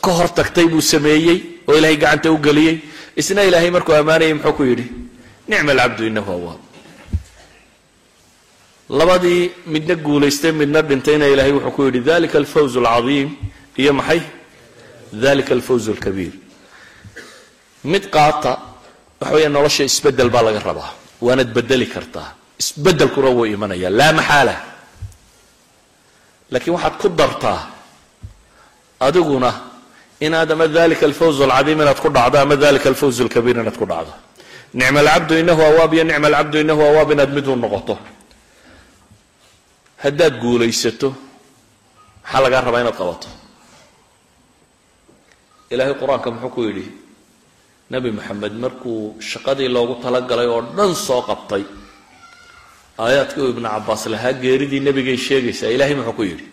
[0.04, 2.76] ka hor tagtay buu sameeyey oo ilaahay gacanta u geliyey.
[3.22, 4.86] Isna ilaahay markuu ammaanayay muxuu ku yidhi
[5.50, 6.60] nicma alcabdu inahu awaab
[8.90, 13.30] labadii midna guulaystay midna dhintayna ilaahay wuxuu ku yidhi dalika alfawz alcadiim.
[13.78, 14.22] Iyo maxay?
[15.14, 16.34] Dalika alfawz alkabiir.
[17.84, 18.52] Mid qaata
[19.22, 20.92] waxa weeya nolosha isbeddel baa laga rabaa.
[21.22, 22.30] Waanad bedeli kartaa.
[22.60, 24.56] Isbedelkuna wuu imanaya laa maxaala.
[26.52, 27.60] Laakiin waxaad ku dartaa
[29.00, 29.52] adiguna
[30.26, 34.14] inaad ama dalika alfawz alcadiim inaad ku dhacdo ama dalika alfawz alkabiir inaad ku dhacdo.
[34.74, 37.98] Nicma alcabdu inahu awaab iyo nicma alcabdu inahu awaab inaad mid u noqoto
[40.04, 41.10] haddaad guulaysato
[42.24, 43.28] maxaa lagaa rabaa inaad qabato?
[45.72, 46.86] Ilaahay qur'aanka muxuu ku yidhi
[47.92, 51.64] nebi moxamed markuu shaqadii loogu talagalay oo dhan soo qabtay
[53.04, 56.46] aayaadkii uu ibnu cabaas lahaa geeridii nebigay sheegaysaa ilahay muxuu ku yidhi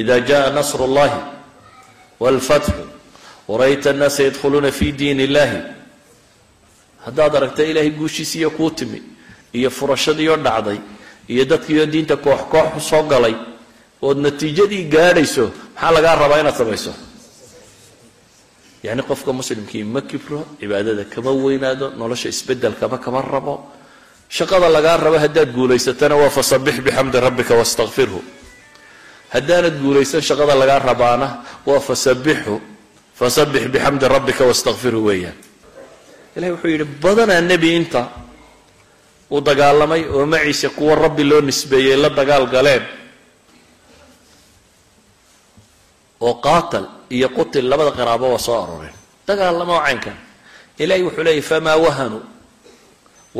[0.00, 1.18] ida jaa nasru اllahi
[2.22, 2.82] wاlfatxu
[3.50, 5.58] warayta annaasa yadkhuluuna fi diin illahi
[7.06, 8.98] haddaad aragta ilaahay guushiisiiyo kuu timi
[9.58, 10.78] iyo furashadiioo dhacday
[11.28, 13.34] iyo dadkiioo diinta koox koox soo galay
[14.02, 15.44] ood natiijadii gaadhayso
[15.74, 16.92] maxaa lagaa rabaa inaad samayso?
[18.82, 23.54] Yacni qofka muslimkii ma kibro cibaadada kama weynaado nolosha isbedelkama kama rabo.
[24.28, 28.20] Shaqada lagaa rabo haddaad guulaysatana waa fasabix bixamdi rabbika wastakfirhu
[29.34, 31.28] haddaanad guulaysan shaqada lagaa rabaana
[31.66, 32.60] waa fasabixhu
[33.14, 35.36] fasabix bixamdi rabbika wastakfirhu weeyaan.
[36.36, 38.08] Ilahi wuxuu yidhi badanaa nebi inta
[39.32, 42.84] uu dagaalamay oo maciise kuwa rabbi loo nisbeeyey la dagaal galeen.
[46.26, 46.84] oo qaatal
[47.16, 48.94] iyo qutil labada qiraabo waa soo aroreen.
[49.28, 50.16] dagaalamo oo caynkan.
[50.82, 52.22] Ilahi wuxuu leeyay famaa wahanuu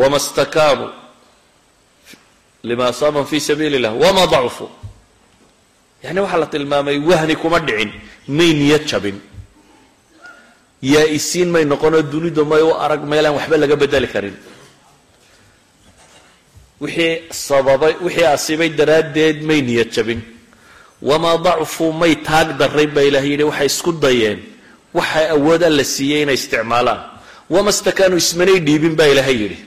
[0.00, 0.90] wama stakaanuu
[2.68, 4.70] lima asaabahum fi sabiili illah wama dacfuu
[6.04, 7.90] yani waxaa la tilmaamay wahni kuma dhicin
[8.28, 9.16] may niyad jabin.
[10.82, 14.36] Yaa isiin may noqonoo dunidu may u arag meelaan waxba laga bedeli karin
[16.82, 17.14] wixii
[17.46, 20.20] sababay wixii asibay daraaddeed may niyad jabin.
[21.08, 24.38] Wamaa dacfuu may taag darrayn baa ilahay yidhi waxay isku dayeen.
[24.96, 27.00] Waxa awooda la siiyey inay isticmaalaan.
[27.50, 29.58] Wama stakaanuu ismanay dhiibin baa ilaahay yidhi.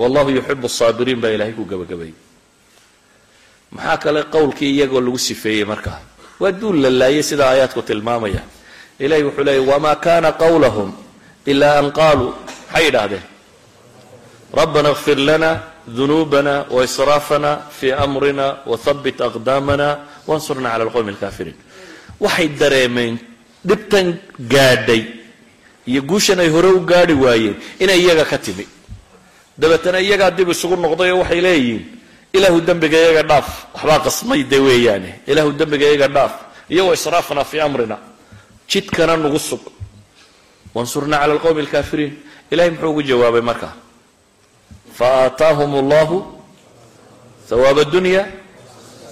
[0.00, 2.14] Wallahu yuxibu saabiriin baa ilahay ku gabagabayay
[3.72, 6.00] maxaa kale qowlkii iyagoo lagu sifeeyey markaa
[6.40, 8.42] waa duul la laayay sida aayaadku tilmaamaya.
[9.04, 10.92] Ilahi wuxuu leeyay wma kana qawlahum
[11.46, 12.30] ila an qaluu
[12.72, 13.24] maxay yidhaahdeen
[14.60, 15.50] rabbana اغfir lana
[15.86, 21.56] dunuubana waisraafana fi amrina wahabit aqdaamana wansurna cala alqowmi alkafiriin
[22.20, 23.18] waxay dareemeen
[23.64, 25.02] dhibtan gaadhay
[25.86, 28.66] iyo guushan ay hore u gaadhi waayeen inay iyaga ka timi
[29.58, 31.82] dabeetana iyagaa dib isugu noqday oo waxay leeyihiin
[32.32, 36.32] ilaahu dembiga iyaga dhaaf waxbaa qasmay de weeyaane ilaahu dembiga iyaga dhaaf
[36.70, 37.98] iyo waisraafna fi amrina
[38.68, 39.60] jidkana nagu sug
[40.74, 42.12] wansurnaa cala alqowmi alkafiriin
[42.50, 43.68] ilahay muxuu ugu jawaabay marka
[44.98, 46.16] faaataahum allahu
[47.50, 48.22] hawaab addunya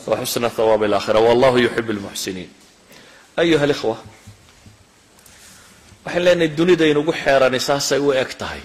[0.07, 2.51] wa xusna hawaab alaakhira wallahu yuxib lmuxsiniin
[3.37, 3.97] ayuha alikhwa
[6.05, 8.62] waxaan leenahay dunida inugu xeerani saasay u eg tahay.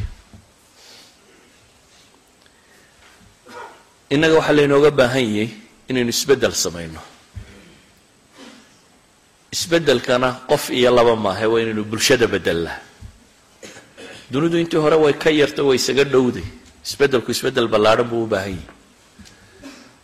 [4.14, 5.50] innaga waxaa laynooga baahan yahay
[5.90, 7.02] inaynu isbeddel samayno.
[9.56, 12.80] isbeddelkana qof iyo laba maahe waa inaynu bulshada bedelnaa
[14.32, 16.44] dunidu intii hore way ka yarta way isaga dhowday
[16.88, 18.74] isbeddelku isbeddel ballaadhan buu u baahan yahay.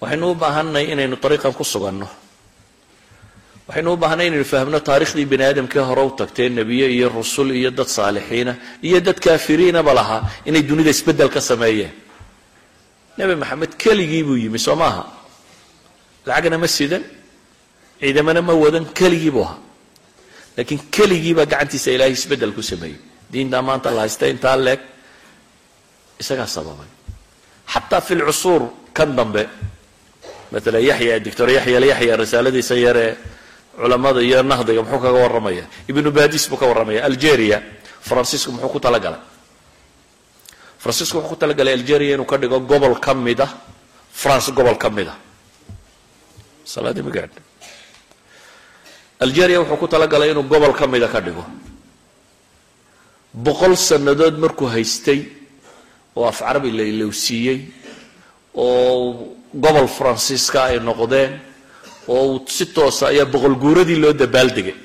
[0.02, 2.08] Waxaynu u baahannahay inaynu dariiqan ku suganno.
[3.68, 7.70] Waxaynu u baahanay inaynu fahmno taarikhdii bani aadamkii hore u tagtee nebiye iyo rusul iyo
[7.72, 8.54] dad saalixiina
[8.88, 11.94] iyo dad kaafiriinaba lahaa inay dunida isbeddel ka sameeyeen.
[13.18, 15.04] Nebi maxamed keligii buu yimi soo maaha?
[16.26, 17.04] Lacagna ma sidan
[18.02, 19.60] ciidamana ma wadan keligii buu ahaa.
[20.58, 22.98] Laakiin keligiibaa gacantiisa ilaahay isbeddel ku sameeyey.
[23.32, 24.80] Diintaa maanta la haysta intaa leeg
[26.22, 26.88] isagaa sababay.
[27.74, 28.62] Xataa fi lcusuur
[28.94, 29.44] kan dambe
[30.52, 33.16] maala yaxya doctor yaxya alyaxya risaaladiisa yaree
[33.76, 35.66] culamada iyo nahdiga muxuu kaga warramaya?
[35.90, 37.60] Ibnu badis buu ka warramaya algeria.
[38.02, 39.20] Francisco muxuu ku talagalay?
[40.78, 43.48] Francisco wuxuu ku talagalay algeria inuu ka dhigo gobol ka mid a
[44.12, 45.16] france gobol ka mid a
[46.66, 47.40] salaadii ma gaadha
[49.24, 51.46] algeria wuxuu ku talagalay inuu gobol ka mida ka dhigo.
[53.34, 55.20] Boqol sannadood markuu haystay
[56.16, 57.60] oo af carabi la ilowsiiyey
[58.56, 61.32] oo gobol faransiiska ay noqdeen
[62.08, 64.76] oo si toosa ayaa boqol guuradii loo dabaaldegay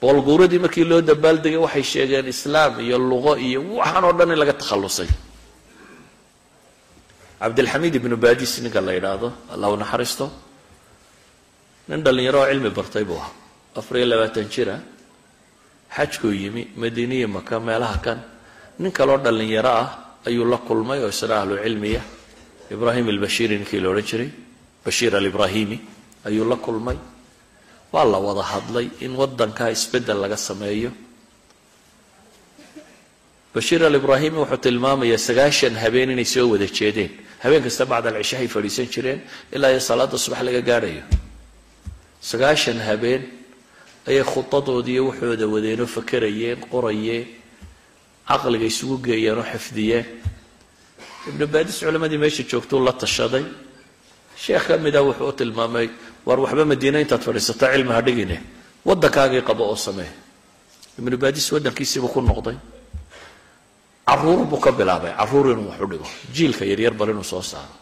[0.00, 4.54] boqol markii loo dabaaldegay waxay sheegeen islaam iyo luqo iyo waxaan oo dhan in laga
[4.60, 5.08] takhallusay.
[7.40, 10.26] Cabdilxamiid ibnu badis ninka la yidhaahdo allah naxariisto
[11.88, 13.32] nin dhallinyaro oo cilmi bartay buu ahaa.
[13.78, 14.74] Afar iyo labaatan jira
[15.96, 18.18] xajkuu yimi madiiniya maka meelaha kan
[18.78, 19.88] nin kaloo dhallinyaro ah
[20.26, 22.02] ayuu la kulmay oo isna ahlu cilmiya.
[22.70, 24.30] Ibraahim albashiiri ninkii la odhan jiray
[24.84, 25.80] bashiir alibrahimi
[26.24, 26.96] ayuu la kulmay.
[27.92, 30.90] Waa la wada hadlay in waddankaa isbeddel laga sameeyo.
[33.54, 37.10] Bashiir alibrahimi wuxuu tilmaamayaa sagaashan habeen inay soo wada jeedeen.
[37.42, 39.20] Habeen kasta bacd alcishahay fadhiisan jireen
[39.52, 41.02] ilaa iyo salaada subax laga gaadhayo.
[42.20, 43.22] Sagaashan habeen
[44.08, 47.26] ayay khudadoodii iyo waxooda wadeenoo fakerayeen qorayeen
[48.28, 50.06] caqliga isugu geeyeen oo xifdiyeen
[51.28, 53.44] ibnu baadis culammadii meesha joogtuu la tashaday.
[54.36, 55.88] Sheekh ka mida wuxuu u tilmaamay
[56.26, 58.36] war waxba madiina intaad fadhiisato cilmi ha dhigine.
[58.84, 60.10] Waddankaagii qabo oo samee.
[60.98, 62.56] Ibnu baadis waddankiisiibuu ku noqday.
[64.08, 66.06] Caruur buu ka bilaabay carruur inuu wax u dhigo.
[66.34, 67.74] Jiilka yaryar bal inuu soo saaro.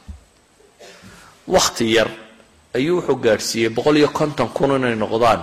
[1.49, 2.09] Wakhti yar
[2.75, 5.41] ayuu wuxuu gaadhsiiyey boqol iyo konton kun inay noqdaan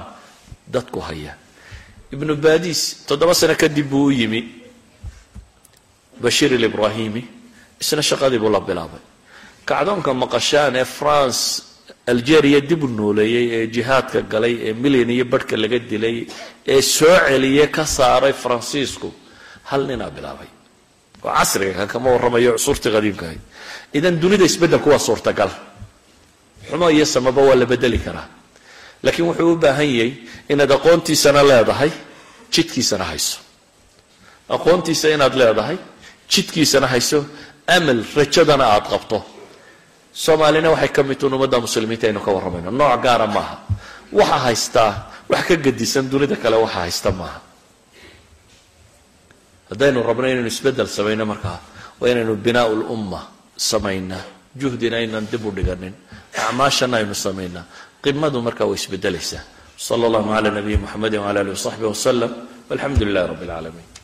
[0.67, 1.33] dadku haya.
[2.11, 4.41] Ibnu baadis toddoba sano kadib buu u yimi
[6.23, 7.21] bashiir alibrahimi
[7.81, 9.01] isna shaqadii buu la bilaabay.
[9.69, 11.41] Kacdoonka maqashaan ee france
[12.11, 16.17] algeria dib u nooleeyey ee jihaadka galay ee milyan iyo barhka laga dilay
[16.73, 19.09] ee soo celiyey ka saaray faransiisku
[19.69, 20.49] hal ninaa bilaabay.
[21.23, 23.37] Oo casriga kan kama warramayo cusurtii qadiimkahay
[23.97, 25.51] idan dunida isbeddelku waa suurtagal.
[26.69, 28.27] Xumo iyo samaba waa la bedeli karaa.
[29.03, 30.11] Laakiin wuxuu u baahan yahay
[30.51, 31.91] inaad aqoontiisana leedahay
[32.53, 33.39] jidkiisana hayso.
[34.55, 35.77] Aqoontiisa inaad leedahay
[36.31, 37.25] jidkiisana hayso
[37.67, 39.17] amal rajadana aada qabto.
[40.13, 42.71] Soomaalina waxay ka mid tuun ummadda muslimiinta aynu ka warramayno.
[42.71, 43.57] Nooc gaara maaha.
[44.11, 44.91] Waxa haystaa
[45.29, 47.39] wax ka gedisan dunida kale waxa haysta maaha.
[49.69, 51.59] Haddaynu rabno inaynu isbeddel samayno markaa
[51.99, 53.19] waa inaynu binaa lumma
[53.57, 54.23] samaynaa
[54.55, 55.93] juhdina aynan dib u dhiganin.
[56.37, 57.65] Acmaashana aynu samaynaa
[58.03, 59.43] qimadu markaa way isbedelaysaa
[59.77, 62.31] sala allahu cala nabiyi muxamedi wcala alihi wasaxbihi wasalam
[62.69, 63.96] walxamdu lilahi rabbi alcaalamiin